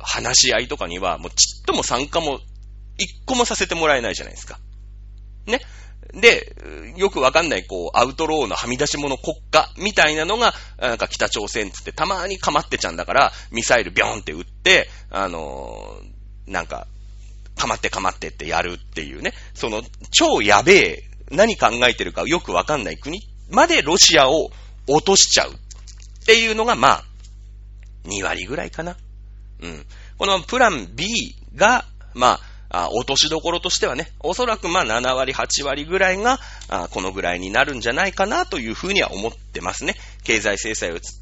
[0.00, 2.40] 話し合いとかには、もうちっとも参加も、
[2.98, 4.58] 一個もさせてもらえないじゃないですか。
[5.46, 5.60] ね。
[6.14, 6.56] で、
[6.96, 16.86] よくわかんない、こう、アウトローのはみ出し物国家みたいなのが、なんか北朝鮮つってたまにかまってちゃんだから、ミサイルビョンって撃って、あのー、なんか、
[17.56, 24.50] かまってかまってってやるっていうね、その、超やべえ、何考えてるかよくわかんない国までロシアを
[24.86, 27.04] 落としちゃうっていうのが、まあ、
[28.04, 28.96] 2割ぐらいかな。
[29.60, 29.86] うん。
[30.16, 31.06] このプラン B
[31.54, 31.84] が、
[32.14, 32.40] まあ、
[32.70, 36.38] あ落としどころとしてはね、おそらくまあ7割、8割ぐらいが、
[36.68, 39.94] あこのぐらいになるんじゃないかなというふうには思ってますね。
[40.22, 41.20] 経済制裁をつ、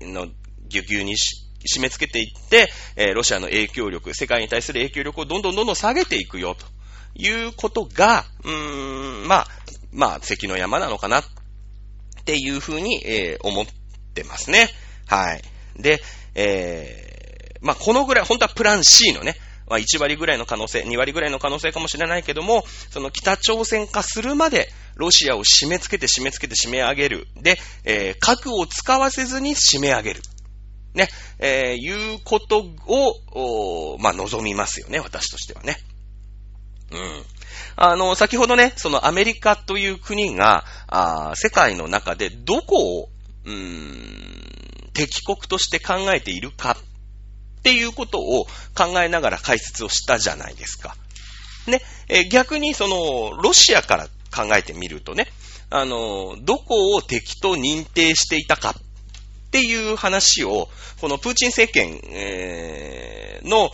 [0.00, 0.26] の、
[0.68, 6.66] ぎゅぎゅにし、締め付けていって、えー、ロシアの影響力、世界に対する影響力をどんどんどんどん下げていくよ、と
[7.14, 9.46] いうことが、うーん、まあ、
[9.92, 11.24] まあ、関の山なのかな、っ
[12.24, 13.66] ていうふうに、えー、思っ
[14.14, 14.70] てますね。
[15.06, 15.42] はい。
[15.76, 16.00] で、
[16.34, 19.36] えー、まあ、このぐらい、本当はプラン C のね、
[19.70, 27.28] まあ、1割ぐらいの可能性、2割ぐらいの可能性かもしれないけども、その北朝鮮化するまで、ロシアを締め付けて締め付けて締め上げる。
[27.40, 30.22] で、えー、核を使わせずに締め上げる。
[30.94, 31.08] ね、
[31.38, 35.76] えー、いうことを、まあ、望みますよね、私としてはね。
[36.90, 37.24] うん。
[37.76, 43.08] あの、先ほどね、そのアメリカという国が、あ世界の中でどこを、
[43.44, 46.76] うーん、敵国として考えているか
[47.60, 50.96] っていうことを考えながら解説をしたじゃないですか。
[51.66, 55.26] ね、え逆にその、ロシアから考えてみるとね、
[55.68, 60.68] あの、どこを敵と認定していたかっていう話を、
[61.00, 63.70] このプーチン政権、えー、の、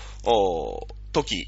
[1.13, 1.47] 時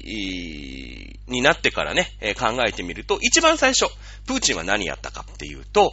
[1.27, 2.09] になってからね、
[2.39, 3.85] 考えてみると、一番最初、
[4.25, 5.91] プーチンは何やったかっていうと、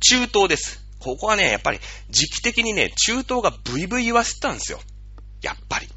[0.00, 0.82] 中東です。
[0.98, 1.78] ここはね、やっぱり
[2.10, 4.80] 時期的にね、中東がブイブイ言わせたんですよ。
[5.42, 5.88] やっぱり。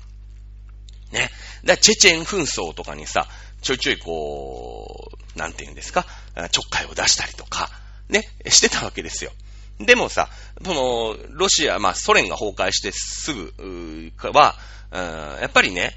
[1.11, 1.29] ね。
[1.63, 3.27] だチェチェン紛争とかにさ、
[3.61, 6.05] ちょいちょいこう、なんて言うんですか、
[6.51, 7.69] ちょっかいを出したりとか、
[8.07, 9.31] ね、してたわけですよ。
[9.79, 10.29] でもさ、
[10.63, 14.57] その、ロシア、まあ、ソ連が崩壊してすぐは、
[14.91, 15.95] やっぱりね、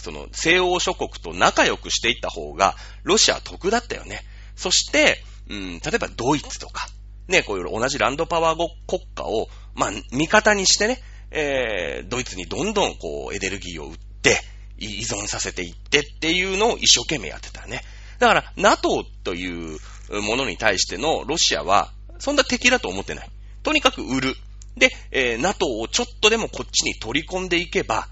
[0.00, 4.24] その、西欧諸国と仲良くしていった方が、ロシアは得だったよね。
[4.54, 6.88] そして、うん、例えばドイツとか、
[7.26, 14.40] ね、こういう同じランドパワー国家を、まあ、味方にしてね、えー、ドイツにどんどんこう、エネルギーを売って、
[14.78, 17.82] 依存させていってっていうのを一生懸命やってたね。
[18.18, 19.78] だから、NATO という
[20.22, 23.30] ものに対してのロシアは、そんな敵だと思ってない。
[23.62, 24.36] とにかく売る。
[24.76, 28.08] で、えー、NATO をちょっとでもこっちに取り込んでいけば、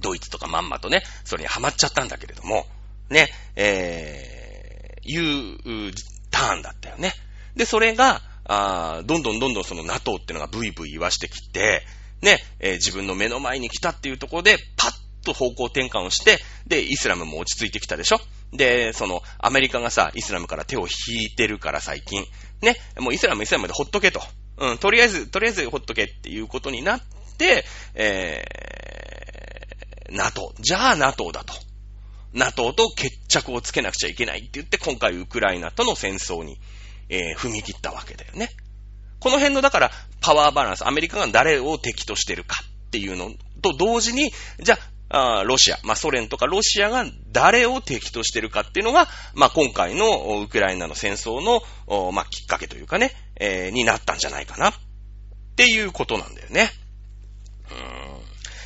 [0.00, 2.66] ドイツとかまんまとね、それにハマっちゃったんだけれども、
[3.10, 5.92] ね、えー、いう
[6.30, 7.12] ターンだったよね。
[7.56, 11.82] で、それが、あどんどんどんどんその NATO っていうのがブイブイ言わしてきて、
[12.22, 14.92] ね、えー、自分の目の前に来たっていうところで、パッ
[15.24, 18.20] と方向転換をして、で、イスラムも落ち着いてきたでしょ？
[18.52, 22.24] で、その、アメリカがさ、イスラムから手を引いてるから最近。
[22.62, 24.20] ね、もうイスラムイスラムでほっとけと。
[24.56, 27.00] うん、とりあえず、とりあえずほっとけっていうことになっ
[27.36, 27.64] て、
[27.94, 30.54] えー、NATO。
[30.60, 31.54] じゃあ NATO だと。
[32.32, 36.58] NATO と決着をつけなくちゃいけないって言って、今回ウクライナとの戦争に、
[37.08, 38.50] えー、踏み切ったわけだよね。
[39.20, 39.90] この辺の、だから、
[40.20, 42.56] パワーバランス、アメリカが誰を敵としてるか
[42.86, 44.78] っていうのと同時に、じゃあ、
[45.10, 54.74] あロシア、まあ、ソ連とかロシアが誰を敵としてるかっていうのが、まあ、今回のウクライナの戦争の、まあ、きっかけというかね、えー、になったんじゃないかなっ
[55.56, 56.70] ていうことなんだよね。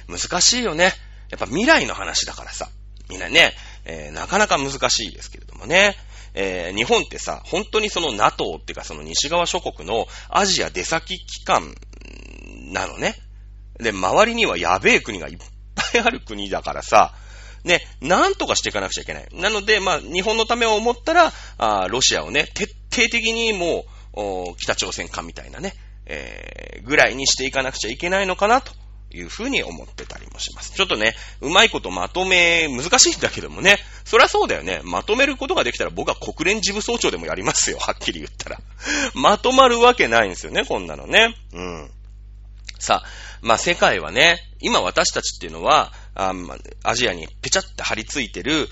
[0.09, 0.92] うーん、難しいよね。
[1.30, 2.68] やっぱ未来の話だからさ、
[3.09, 3.53] みんなね、
[3.84, 5.96] えー、なかなか難しいですけれどもね。
[6.35, 11.74] えー、日本ってさ、本当にその NATO っていうかその西側諸国のアジア出先機関
[12.72, 13.16] なのね。
[13.78, 15.37] で、周りにはやべえ国がいっ
[15.74, 17.14] ぱいある国だからさ、
[17.64, 19.28] ね、なんとかしていかなくちゃいけない。
[19.33, 23.85] なので、まあ、日本のためを思ったら、あロシアをね、徹底的にも
[24.53, 25.74] う、北朝鮮化みたいなね、
[26.07, 28.72] えー、ぐらいにしていかなくちゃいけないのかな、と
[29.12, 30.72] いうふうに思ってたりもします。
[30.72, 34.80] ちょっとね、うまいことまとめ、難しいんだけどもね、そりゃそうだよね。
[34.84, 38.58] まとめることができたら僕は国連事務総長でもやりますよ、はっきり言ったら。
[39.14, 41.34] まとまるわけないんですよね、こんなのね。
[41.52, 41.90] うん。
[42.78, 43.08] さあ、
[43.42, 46.34] まあ世界はね、今私たちっていうのは、あ
[46.82, 48.68] アジアにぺちゃって張り付いてる、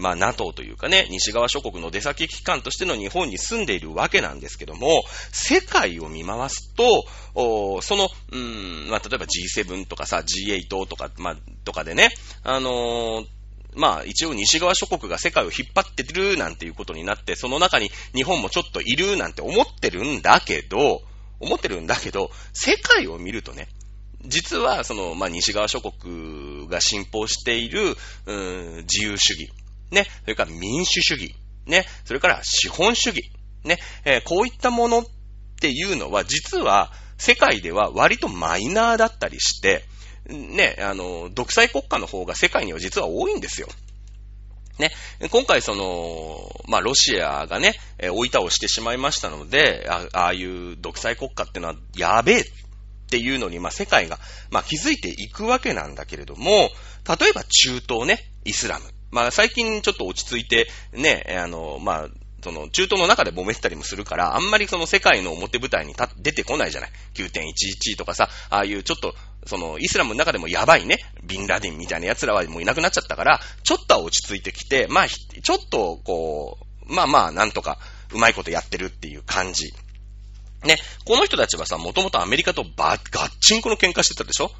[0.00, 12.10] まあ NATO というかね、西側諸国の出先機関としての日本に住んでいるわけなんですけども、世界を見回すと、その、うん、まあ例えば G7 とかさ、G8 とか、まあ、とかでね、
[12.42, 13.26] あのー
[13.74, 21.00] まあ一応西側諸国が世界を引っ張ってるなんていうことになって、その中に日本もちょっといるなんて思ってるんだけど、
[21.40, 23.68] 思ってるんだけど、世界を見るとね、
[24.24, 29.50] 実はその、まあ西側諸国が信奉している、うーん、自由主義、
[29.90, 31.34] ね、それから民主主義、
[31.66, 33.30] ね、それから資本主義、
[33.64, 35.04] ね、えーこういったものっ
[35.60, 39.84] ていうのは実は世界では割とマイナーだったりして、
[40.28, 43.68] ね、あの、独裁国家の方が世界には実は多いんですよ。
[44.78, 44.90] ね、
[45.30, 52.44] 今回その、まあ、ロシアがね、えー追い倒してしまいましたので、あああいう独裁国家っていうのはやべえ
[53.12, 54.18] っていうのに、まあ、世界が、
[54.50, 56.70] まあ、気づいていくわけなんだけれども、
[57.06, 58.86] 例えば中東ね、イスラム。
[59.10, 62.08] まあ、最近ちょっと落ち着いて、ね、あの、まあ、
[62.42, 66.90] その、中東の中で揉めてたりもするから、あんまりその世界の表舞台に出てこないじゃない。
[67.12, 69.14] 9.11とかさ、ああいうちょっと、
[69.46, 76.58] その、イスラムの中でもやばいね、ビンラディンみたいな奴らはもういなくなっちゃったから、ちょっとは落ち着いてきて、まあ、ちょっと、こ
[76.88, 77.78] う、まあまあ、なんとか、
[78.14, 79.74] うまいことやってるっていう感じ。
[80.64, 84.50] ね、この人たちはさ、もともとアメリカとバ、ガッチンコの喧嘩してたでしょ？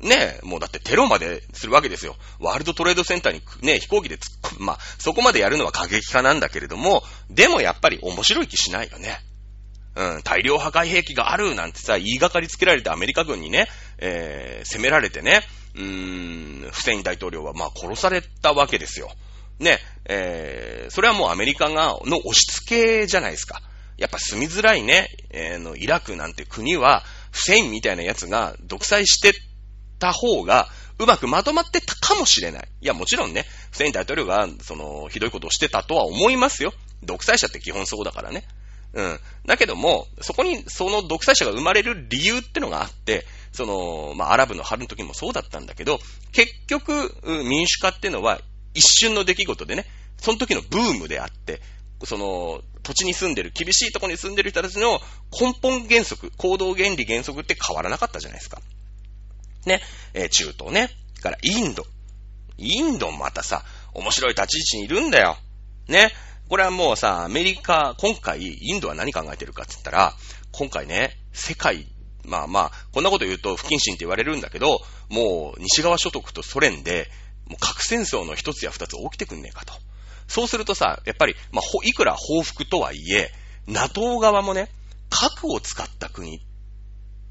[0.00, 2.16] ねえ、もうだってテロまでするわけですよ。
[2.38, 4.64] ワールドトレードセンターにね、飛行機で突っ込む。
[4.64, 9.20] まあ、そこまでやるのは過激化なんだけれども、でもやっぱり面白い気しないよね。
[9.96, 15.42] うん、大量破壊兵器があるなんてさ、言いがかりつけられてアメリカ軍にね、えー、攻められてね、
[15.74, 19.10] うーん、フセイン大統領はまあ殺されたわけですよ。
[19.58, 23.60] ね、えー、それはもうアメリカが、の押し付けじゃないですか。
[24.00, 29.32] やっぱ住みづらいね、えーの、イラクなんて国は、フセインみたいなやつが独裁して
[29.98, 32.68] た方が、うまくまとまってたかもしれない。
[32.80, 36.72] いや、もちろんね、フセイン大統領が、その、ひどいことをしてたとは思いますよ。
[37.02, 38.44] 独裁者って基本そうだからね。
[38.94, 39.20] うん。
[39.46, 46.00] だけども、そこに、その独裁者が生まれる理由ってのがあって、その、まあ、アラブの春の時もそうだったんだけど、
[46.32, 48.40] 結局、民主化ってのは、
[48.72, 49.84] 一瞬の出来事でね、
[50.18, 51.60] その時のブームであって、
[52.04, 55.00] その、土地に住んでる、厳しいとこに住んでる人たちの
[55.38, 58.60] 根本原則、行動原理原則って変わらなかったじゃないですか。
[59.66, 59.80] ね、
[60.14, 60.90] えー中東ね。
[61.20, 61.86] からインド。
[62.56, 63.64] インドもまたさ、
[63.94, 65.36] 面白い立ち位置にいるんだよ。
[65.88, 66.10] ね。
[66.48, 70.14] これはもうさ、アメリカ、今回、インドは何考えてるかって言ったら、
[70.52, 71.86] 今回ね、世界、
[72.24, 77.08] まあまあ、こんなこと言うと不謹慎って言われるんだけど、もう西側諸国とソ連で、
[77.46, 79.74] もう核戦争の一つや二つ起きてくんねえかと。
[80.30, 83.32] そうするとさ、やっぱり、まあ、いくら報復とはいえ、
[83.66, 84.70] NATO 側もね、
[85.10, 86.40] 核を使った国っ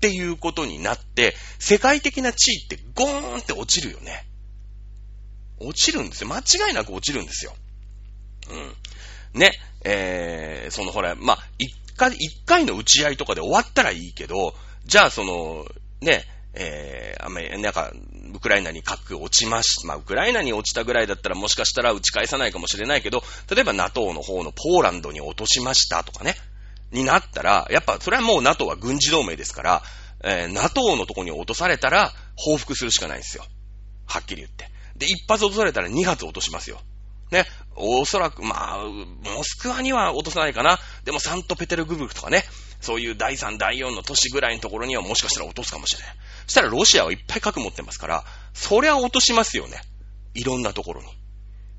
[0.01, 4.27] ていうことになって、世界的な地位ってゴーンって落ちるよね。
[5.59, 6.27] 落ちるんですよ。
[6.27, 7.55] 間違いなく落ちるんですよ。
[8.51, 9.39] うん。
[9.39, 9.53] ね、
[9.85, 15.65] えー、そのほら、まあ、一回、一回の打ち合いとかで終わったらいいけど、じゃあその、
[16.01, 16.25] ね、
[16.61, 17.91] えー、あんまり、なんか、
[18.33, 26.35] ウクライナに核落ちまし、まあ、ウクライナに落ちたぐらいだったらもしかしたら打ち返さないかもしれないけど、例えば NATO の方のポーランドに落としましたとかね、
[26.91, 29.83] になったら、やっぱそれはもう NATO は軍事同盟ですから、
[30.21, 33.45] えー NATO のとこに落とされたら報復するしかないんですよ。
[34.05, 34.69] はっきり言って。
[34.97, 36.81] で、一発落とされたら二発落としますよ。
[37.31, 37.45] ね。
[37.75, 40.77] おそらく、まあ、モスクワには落とさないかな。
[41.05, 42.43] でもサントペテルブルクとかね。
[42.79, 46.15] そういう第3、第4の都市ぐらいのところにはもしかしたら落とすかもしれない。
[46.45, 48.23] そしたらロシアはいっぱい核持ってますから、
[48.53, 49.81] そりゃ落としますよね。
[50.33, 51.07] いろんなところに。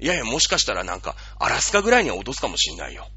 [0.00, 3.08] いやいや、もしかしたらなんか、アラスカぐらいには落とすかもしんないよ。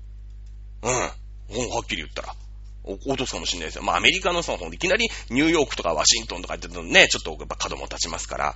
[0.81, 0.91] うん。
[0.91, 2.35] うはっきり言ったら。
[2.83, 3.83] 落とすかもしれないですよ。
[3.83, 8.55] まあ、アメリカのその、いきなりニューヨークとかワシントンとか言って言うとね、ちょっとやっぱ角も立ちますから、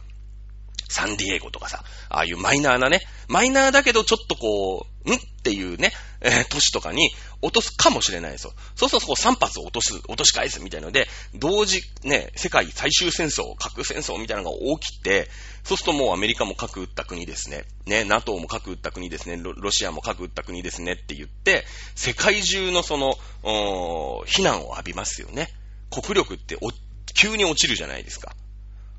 [0.90, 7.12] サンディエゴとかさ、ああいうマイナーなね、マイナーだけどちょっとこう、んっていうね、えー都市とかに
[7.42, 8.54] 落とすかもしれないですよ。
[8.76, 15.30] そうするとこう3発落とす、落とし返すみたいので、同時ね、世界最終戦争、核戦争みたいなのが起きて、
[15.64, 17.66] そうするともうアメリカも核撃った国ですね。
[17.86, 19.38] ね、NATO も核撃った国ですね。
[19.38, 21.66] ロシアも核撃った国ですねって言って、
[21.96, 25.50] 世界中のその、おー非難を浴びますよね。
[25.92, 26.72] 国力ってお
[27.14, 28.36] 急に落ちるじゃないですか。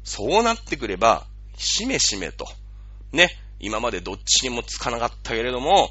[0.04, 1.26] そうなってくれば、
[1.58, 2.46] しめしめと、
[3.12, 3.30] ね、
[3.60, 5.90] 今までどっちにもつかなかったけれども、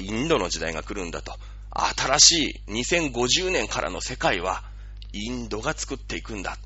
[0.00, 1.32] インドの時代が来るんだと。
[1.70, 4.64] 新しい2050年からの世界は、
[5.12, 6.56] インドが作っていくんだ。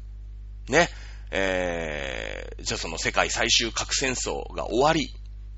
[0.68, 0.88] ね、
[1.30, 5.14] えー、じゃあその世界最終核戦争が終わり、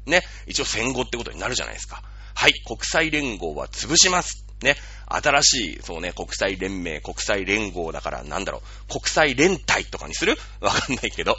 [0.07, 2.03] ね、一応戦後ってことになるじゃないですか。
[2.34, 4.45] はい、国際連合は潰します。
[4.62, 4.76] ね、
[5.07, 10.36] 新しい、そうね、国際連盟、国際連合だからなんだろう、国際連帯とかにする？
[10.61, 11.36] わかんないけど。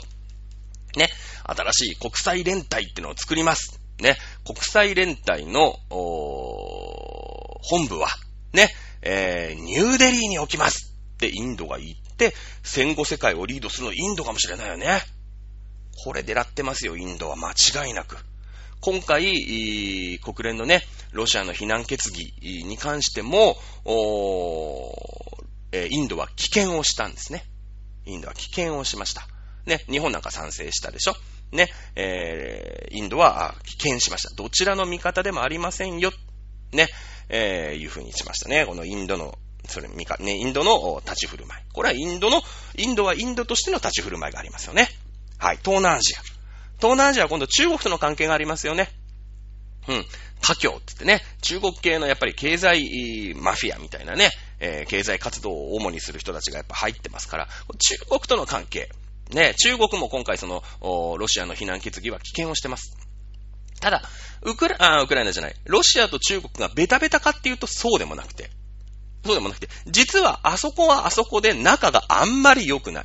[1.44, 3.80] 新しい国際連帯ってのを作ります。
[4.00, 5.78] ね、国際連帯の、
[7.62, 8.08] 本部は、
[8.52, 8.68] ね、
[9.02, 15.00] えー、ニューデリーに置きますってインドが言って、戦後世界をリードするのインドかもしれないよね。
[16.02, 18.16] これ狙ってますよ、インドは間違いなく。
[18.80, 20.82] 今回、国連のね、
[21.12, 22.34] ロシアの非難決議
[22.64, 23.56] に関しても、
[25.72, 27.44] えーインドは棄権をしたんですね。
[28.06, 29.26] インドは棄権をしました。
[29.66, 31.16] ね、日本なんか賛成したでしょ
[31.54, 34.34] ね、えー、インドは棄権しました。
[34.34, 36.12] どちらの味方でもありませんよ。
[36.72, 36.88] ね、
[37.28, 38.66] えー、いうふうにしましたね。
[38.66, 39.38] このインドの、
[39.68, 41.62] それ、みか、ね、インドの立ち振る舞い。
[41.72, 42.42] これはインドの、
[42.76, 44.88] インドはインドとしての立ち振る舞いがありますよね。
[45.38, 46.18] はい、東南アジア。
[46.78, 48.90] 東南アジアは今度中国との関係がありますよね。
[49.88, 50.04] うん。
[50.40, 54.30] 華僑って言ってね、中国系のやっぱり経済マフィアみたいなね、
[54.60, 57.48] えー、経済活動を主にする人たちがやっぱ入ってますから、
[57.78, 58.90] 中国との関係。
[59.30, 62.96] ね、中国も今回その、ロシアの非難決議は棄権をしてます。
[63.80, 64.02] ただ、
[64.42, 65.54] ウクラ、ウクライナじゃない。
[65.64, 68.50] ロシアと中国がベタベタかっていうとそうでもなくて。
[69.24, 73.04] そうでもなくて、実はあそこはあそこで仲があんまり良くない。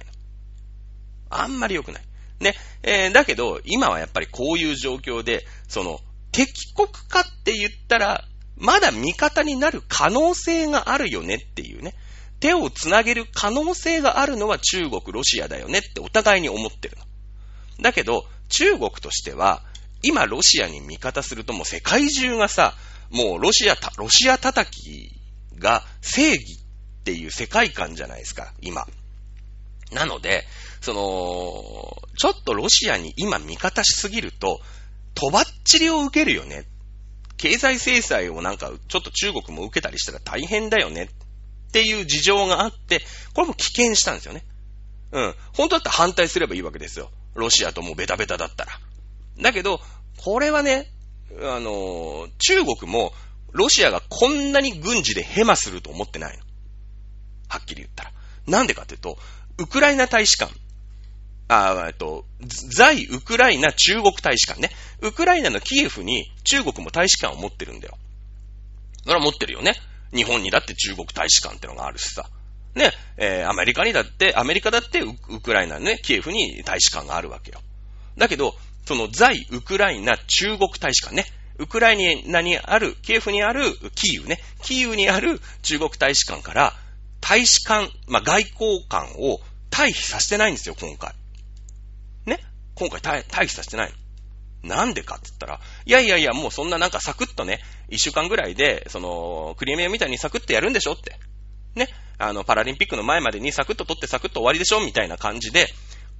[1.29, 2.03] あんまり良くない。
[2.39, 2.55] ね。
[2.83, 5.99] えー、だけど、今はやっぱりこういう状況で、その、
[6.31, 8.25] 敵国かって言ったら、
[8.57, 11.95] まだ味方になる可能性があるよねっていうね。
[12.39, 17.03] 手をつなげる可能性があるのは中国、ロシアだよねってお互いに思ってるの。
[17.83, 19.63] だけど、中国としては、
[20.01, 22.75] 今ロシアに味方するともう世界中がさ、
[23.09, 25.11] もうロシアた、ロシア叩き
[25.57, 28.85] が正義っていう世界観じゃないですか、今。
[29.91, 30.45] なので、
[30.81, 34.61] その、ちょっとロシアに今味方しすぎると、
[35.15, 36.65] とばっちりを受けるよね。
[37.37, 41.09] 経済制裁をなんか、ちょっと中国も受けたりしたら大変だよね。
[41.69, 43.01] っていう事情があって、
[43.33, 44.43] これも危険したんですよね。
[45.11, 45.35] うん。
[45.55, 47.11] 本当だったら反対すればいいわけですよ。
[47.35, 48.71] ロシアともうベタベタだったら。
[49.39, 49.79] だけど、
[50.17, 50.91] これはね、
[51.41, 53.13] あの、中国も、
[53.51, 56.43] ロシアがこんなに軍事でヘマすると思ってないの。
[57.47, 58.11] はっきり言ったら。
[58.47, 59.17] なんでかっていうと、
[59.57, 60.53] ウクライナ大使館。
[61.51, 64.69] あえっと、在ウクライナ中国大使館ね。
[65.01, 67.97] ウクライナのキエフに中国も大使館を持ってるんだよ。
[69.03, 69.75] それは持ってるよね。
[70.13, 72.29] 日本にだって中国大使館ってのがあるしさ。
[72.75, 77.61] ね、えー、アメリカにだって、アメリカだってウクライナね、キエフに大使館があるわけよ。
[78.17, 78.55] だけど、
[78.85, 81.25] その在ウクライナ中国大使館ね、
[81.57, 83.63] ウクライナにある、キエフにある
[83.95, 86.73] キーウね、キーウにある中国大使館から、
[87.21, 91.13] 大使館、まあ、外交官を退避させてないんですよ、今回。
[92.25, 92.39] ね
[92.75, 93.93] 今回退避させてない。
[94.63, 101.17] なんでかって言ったら、いやいやいや、もうそんななんかサクッとね、一週間ぐらいで、その、クリミアみたいにサクッとやるんでしょって。
[101.75, 101.87] ね。
[102.17, 105.67] あの、パラリンピックの前までにサクッと取ってサクッと終わりでしょみたいな感じで、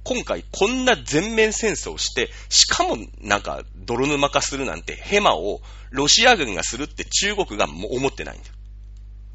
[0.02, 5.60] 今回こんな全面戦争して、しかもなんか泥沼化するなんてヘマを
[5.90, 8.54] ロシア軍がするって中国がも思ってないんだよ。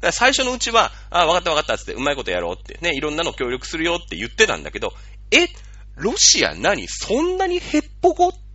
[0.00, 4.92] から最初のうちは、ああ、わかったわかったっつって、うまいことやろうって、ね、いろんなの協力するよって言ってたんだけど、
[5.30, 5.46] え、
[5.94, 8.45] ロシア何そんなにへっぽこって、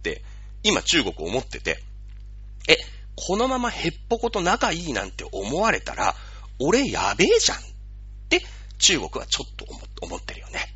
[0.64, 1.80] 今中国思ってて、
[2.68, 2.78] え、
[3.16, 6.16] このままへっぽこと仲いいなんて思われたら、
[6.60, 7.62] 俺やべえじゃんっ
[8.30, 8.42] て
[8.78, 9.66] 中国はちょっと
[10.02, 10.74] 思ってるよね。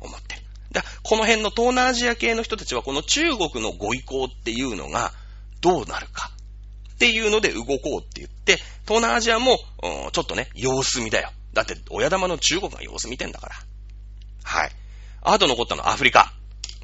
[0.00, 0.42] 思ってる。
[0.72, 5.12] だこの辺の東南アジア系の人たちはこの中国のご意向っていうのが
[5.60, 6.30] どうなるか
[6.94, 8.56] っていうので動こうって言って、
[8.86, 9.58] 東南アジアも、
[10.12, 11.30] ちょっとね、様子見だよ。
[11.52, 13.54] だって親玉の中国が様子見てんだから。
[14.44, 14.70] はい。
[15.22, 16.32] あと残ったのはアフリカ。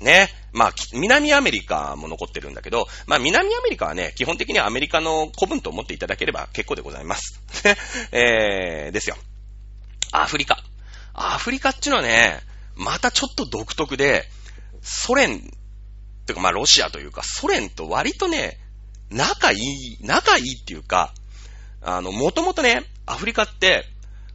[0.05, 0.29] ね。
[0.53, 7.41] まあ、南アメリカも残ってるんだけど、まあ、南アメリカはね、基本的にはアメリカの古文と思っていただければ結構でございます。
[8.13, 9.17] えー、ですよ。
[10.13, 10.63] アフリカ。
[11.13, 12.41] アフリカっていうのはね、
[12.77, 14.29] またちょっと独特で、
[14.83, 15.51] ソ連、
[16.27, 18.59] てかまあロシアというか、ソ連と割とね、
[19.11, 21.15] 仲いい、仲いいっていうか、
[21.83, 23.87] あの、もともとね、アフリカって、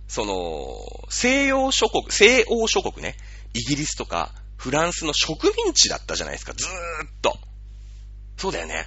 [0.08, 0.76] その、
[1.10, 3.16] 西洋諸国、西欧諸国ね、
[3.54, 6.72] イギリスとかフランスの植民地だったじゃないですか、ずーっ
[7.22, 7.38] と。
[8.38, 8.86] そうだよね。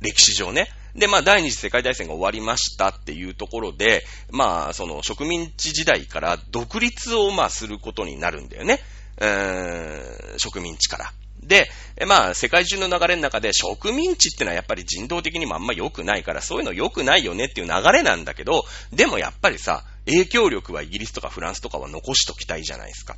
[0.00, 0.68] 歴史上ね。
[0.94, 8.78] で、まあ、第二次世界大戦が終わりましたっていうところで、まあ、その植民地時代から独立を、まあ、することになるんだよね。
[9.18, 11.12] うーん、植民地から。
[11.42, 11.68] で、
[12.06, 23.16] まあ、世界中の流れの中で植民地ってのはやっぱり人道的にもあんま良くないから、そういうの良くないよねっていう流れなんだけど、でもやっぱりさ、影響力はイギリスとかフランスとかは残しときたいじゃないですか。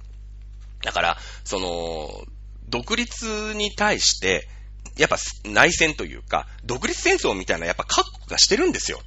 [0.83, 2.25] だから、その、
[2.69, 4.49] 独立に対して、
[4.97, 9.01] やっぱ内戦というか、独立戦争みたいなやっぱ各国がしてるんですよ。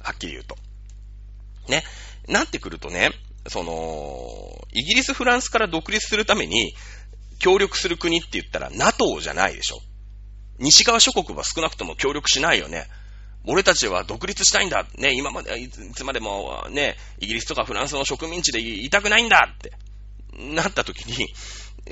[0.00, 0.56] はっきり言うと。
[1.68, 1.84] ね。
[2.28, 3.10] なってくるとね、
[3.48, 6.74] その、イギリス、フランスから独立するために
[7.38, 9.80] 協力する国って言ったら NATO じゃないでしょ。
[10.58, 12.86] 西側諸国は少なくとも協力しないよね。
[13.44, 14.86] 俺たちは独立したいんだ。
[14.96, 19.72] ね、今まで、いつまでもね、イギリスとかフランスの植民地でいたくないんだって
[20.38, 21.28] なった時に、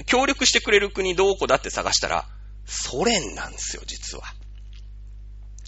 [0.06, 2.26] 協力してくれる国どこだって探したら、
[2.66, 4.24] ソ連なんですよ、実は。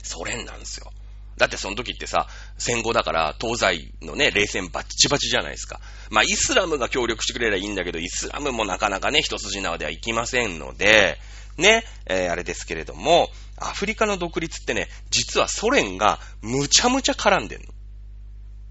[0.02, 0.92] ソ連なんですよ。
[1.38, 2.28] だってその時ってさ、
[2.58, 5.80] 戦後だから東西のね、冷戦バッチバチじゃないですか。
[6.10, 11.18] まあイスラムが協力してくれればいいんだけど、イスラムもなかなかね、一筋縄ではいきませんので、
[11.56, 17.71] ね、えー、あれですけれども、アフリカの独立ってね、実はソ連がむちゃむちゃ絡んでんの。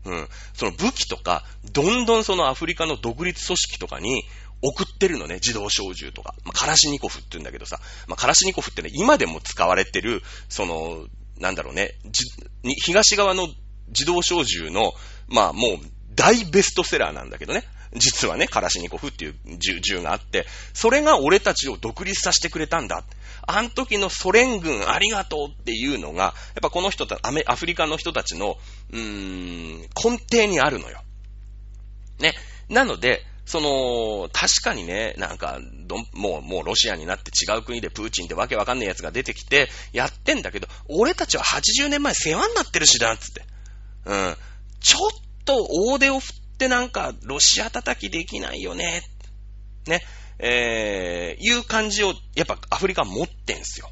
[0.05, 0.27] うん。
[0.53, 4.23] その武器とか、どんどんそのアフリカの独立組織とかに
[4.61, 6.35] 送ってるのね、自動小銃とか。
[6.43, 11.05] まあ、カラシニコフって言うんだけどさ、まあ、カラシニコフってね、今でも使われてる、その、
[11.39, 11.95] なんだろうね、
[12.83, 13.47] 東側の
[13.87, 14.93] 自動小銃の、
[15.27, 15.77] まあもう
[16.13, 17.63] 大ベストセラーなんだけどね。
[17.93, 23.03] 実はね、カラシニコフっていう銃があって、それが俺たちを独立させてくれたんだ。
[23.47, 28.57] あの時のソ連軍ありがとうっていうのが、やっぱこの人たアメ、アフリカの人たちの、
[28.91, 31.01] うん、根底にあるのよ。
[32.19, 32.33] ね。
[32.69, 43.43] なので、その、確かにね、なんか、どもう、もうロシアになって違う国でプーチンってわけわかんない奴が出てきて、やってんだけど、俺たちは80年前世話になってるしな、つって。
[44.05, 44.37] うん。
[44.79, 45.11] ちょっ
[45.43, 49.03] と大手を振ってなんか、ロシア叩きできないよね。
[49.85, 50.01] ね。
[50.43, 53.89] えー、いう感じを、やっぱアフリカ持ってんすよ。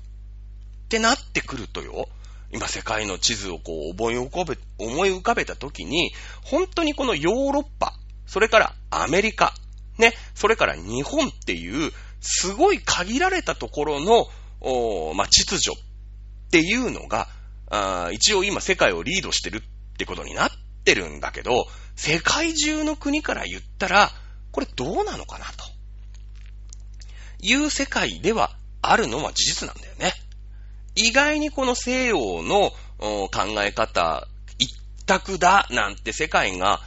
[0.86, 2.10] ってなってくるとよ、
[2.52, 6.12] 今世界の地図をこう思い浮かべ、思い浮かべたとに、
[6.44, 7.94] 本当にこのヨーロッパ、
[8.26, 9.54] それからアメリカ、
[10.00, 14.28] ね、それから日本っていう、すごい限られたところの、
[14.62, 17.28] おまあ、秩序っていうのが、
[17.70, 19.62] あ一応今世界をリードしてるっ
[19.98, 20.52] てことになっ
[20.84, 24.12] てるんだけど、世界中の国から言ったら、
[24.52, 25.79] これどうなのかなと。
[27.42, 30.14] いう世界ではあるのは事実なんだよね。
[30.96, 33.30] 意外にこの西洋の考
[33.64, 34.70] え方、一
[35.06, 36.82] 択だなんて世界が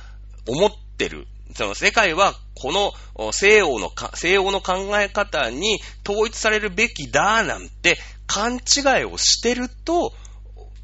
[0.47, 1.27] 思ってる。
[1.55, 10.15] その世界はこの西洋の西洋の考え方に統一されるべきだなんて勘違いをしてると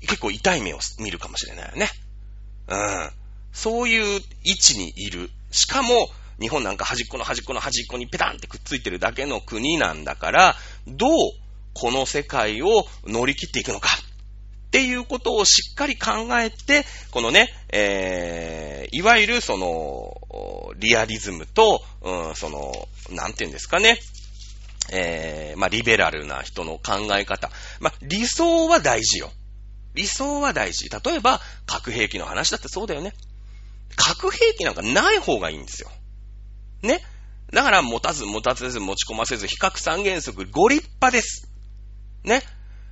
[0.01, 1.89] 結構痛い目を見るかもしれないよね。
[2.69, 3.11] うん。
[3.53, 5.31] そういう位置にいる。
[5.51, 10.57] しかも、日本なんか端っこの端っこの端っこにペタンってくっついてるだけの国なんだから、
[10.87, 11.11] どう
[11.75, 13.89] この世界を乗り切っていくのか？
[14.69, 23.99] っていうことをしっかり考えて、このね、えー、いわゆるその、リアリズムと、うん、その、なんていうんですかね、
[24.91, 27.51] えー、まあ、リベラルな人の考え方。
[27.81, 29.31] まあ、理想は大事よ。
[29.95, 30.91] 理想は大事。
[30.91, 33.15] 例えば、核兵器の話だってそうだよね。
[33.97, 35.91] 核兵器なんかない方がいいんですよ。
[36.83, 37.03] ね。
[37.53, 41.49] だから、持たず持たせず持ち込ませず、比較三原則、ご立派です。
[42.25, 42.43] ね。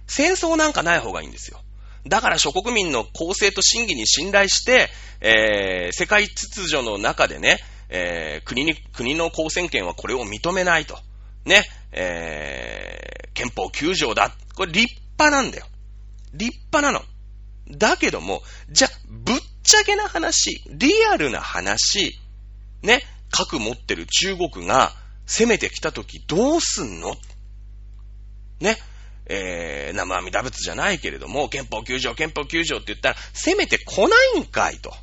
[0.07, 1.61] 戦争なんかない方がいいんですよ。
[2.09, 4.89] だから諸国民の公正と真偽に信頼して、
[5.21, 7.59] えー、世界秩序の中でね、
[7.89, 10.99] えー、国に、国の公選権はこれを認めないと。
[11.45, 14.33] ね、えー、憲法9条だ。
[14.55, 15.67] これ立派なんだよ。
[16.33, 17.05] 立派なの。
[17.77, 22.19] だけども、じゃ、ぶっちゃけな話、リアルな話、
[22.83, 24.93] ね、核持ってる中国が
[25.27, 27.17] 攻めてきたときどうすんの？
[28.61, 28.77] ね、
[29.27, 34.95] えー、生阿弥陀仏じゃないけれども、憲法9条、憲法9条って言ったら、攻めてこないんかいと。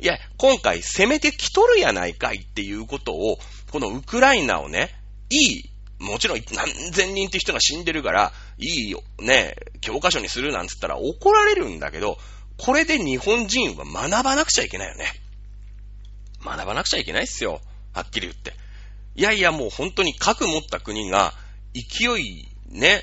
[0.00, 3.38] いや、今回攻めてきとるやないかいっていうことを、
[3.70, 4.94] このウクライナをね、
[5.30, 12.18] いい、もちろん何千人って人が死んでるから、いいよ、ね、教科書にするなんつったら怒られるんだけど、
[12.58, 15.06] これで日本人は学ばなくちゃいけないよね。
[16.56, 17.60] 学ばなくちゃいけないっすよ。
[17.92, 18.54] はっきり言って。
[19.14, 21.34] いやいや、もう本当に核持った国が
[21.74, 23.02] 勢いね、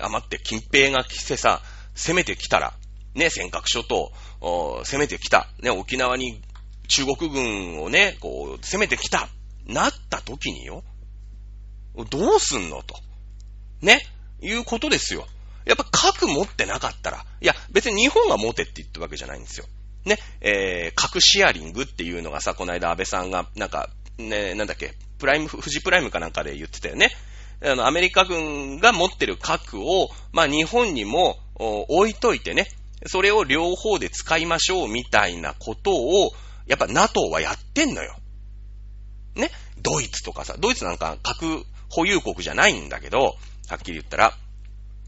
[0.00, 1.62] 余って近平が来てさ、
[1.94, 2.74] 攻めてきたら、
[3.14, 6.40] ね、尖閣諸島、攻めてきた、ね、沖縄に
[6.88, 9.28] 中国軍をね、こう、攻めてきた、
[9.66, 10.82] なった時によ、
[12.08, 12.96] どうすんのと。
[13.82, 14.00] ね、
[14.40, 15.26] いうことですよ。
[15.64, 19.66] やっぱ核持ってなかったら、いや、別に日本が持てって言ったわけじゃないんですよ。
[20.04, 27.10] ね、えー、核シェアリングっていうのがさ、この間安倍さんが、なんか、ね、なんだっけ、プライム、富士プライムかなんかで言ってたよね。
[27.62, 32.66] あの、アメリカ軍が持ってる核を、まあ、日本にも置いといてね、
[33.06, 36.32] それを両方で使いましょうみたいなことを、
[36.66, 38.16] やっぱ NATO はやってんのよ。
[39.34, 39.50] ね。
[39.82, 43.36] ドイツとかさ、ドイツなんか核保有国じゃないんだけど、
[43.68, 44.34] はっきり言ったら。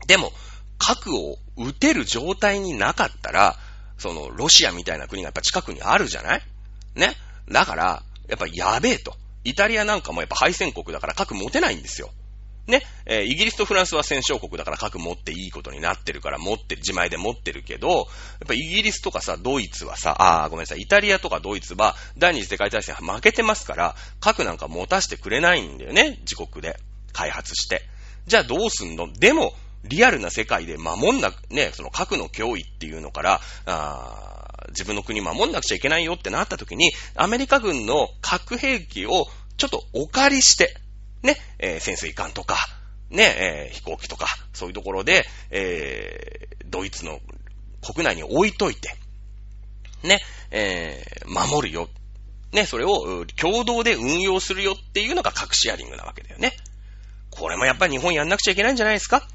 [0.06, 0.32] でも、
[0.78, 3.56] 核を撃てる状態になかったら、
[4.02, 6.42] その、ロシアみたいな国がやっぱ近くにあるじゃない？
[6.94, 7.14] ね？
[7.48, 9.16] だから、やっぱやべえと。
[9.44, 12.10] イタリアなんかもやっぱ敗戦国だから核持てないんですよ。
[12.68, 18.06] ね、えーイギリスとフランスは戦勝国だから核持っていいことになってるから持ってる、自前で持ってるけど、やっ
[18.46, 26.78] ぱイギリスとかさ、ドイツはさ、あーごめんなさい、イタリアとかドイツは第二次世界大戦負けてますから、核なんか持たせてくれないんだよね、自国で
[27.12, 27.82] 開発して。
[28.28, 29.12] じゃあどうすんの？
[29.12, 39.26] でも、リアルな世界で守んな、ね、その核の脅威っていうのから、あ自分の国守んなくちゃいけないよってなった時に、アメリカ軍の核兵器を
[39.56, 40.76] ちょっとお借りして、
[41.22, 42.56] ね、えー潜水艦とか、
[43.10, 47.20] ね、えー飛行機とか、そういうところで、えードイツの
[47.84, 48.96] 国内に置いといて、
[50.04, 51.88] ね、えー守るよ。
[52.52, 56.52] ね、それを共同で運用するよっていうのが核シェアリングなわけだよね。
[57.30, 59.26] これもやっぱり日本やんなくちゃいけないんじゃないですか？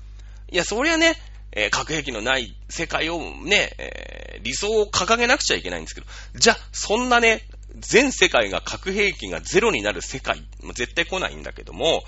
[0.52, 1.16] いや、そりゃね、
[1.52, 7.44] えー核兵器のない世界をね、えー理想を掲げなくちゃいけないんですけど、じゃあ、そんなね、
[7.76, 10.44] 全世界が核兵器がゼロになる世界、
[10.74, 12.04] 絶対来ないんだけども、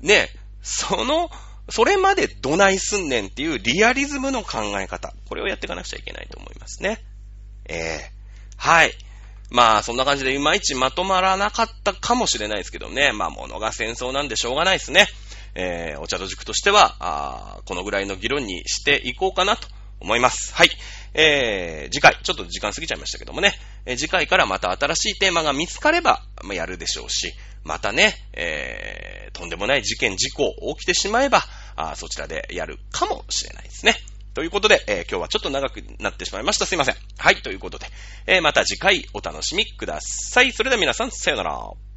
[0.00, 0.28] ね、
[0.62, 1.30] その、
[1.68, 7.04] それまでどないすんねんっていうリアリズムの考え方、これをやっていかなくちゃいけないと思いますね。
[7.66, 8.10] ええ
[8.56, 8.92] はい。
[9.50, 13.12] まあ、そんな感じでいまいちまとまらなかったかもしれないですけどね。
[13.12, 15.06] まあ、ものが戦争なんでしょうがないですね。
[15.54, 19.68] えー、お茶と塾としては、あこのぐらいの議論にしていこうかなと
[20.00, 20.54] 思います。
[20.54, 20.70] はい。
[21.14, 23.54] えー、次回、ちょっと時間過ぎちゃいましたけどもね、
[23.86, 27.32] えー次回からまた新しいテーマが見つかれば、まあ、やるでしょうし、
[27.62, 31.42] またね、えー、とんでもない事件、事故起きてしまえば、
[31.76, 33.94] あそちらでやるかもしれないですね。
[34.34, 36.66] ということで、えー今日はちょっと長くなってしまいました。
[36.66, 36.96] すいません。
[37.16, 37.86] はい、ということで、
[38.26, 40.52] えーまた次回お楽しみください。
[40.52, 41.93] それでは皆さん、さよなら。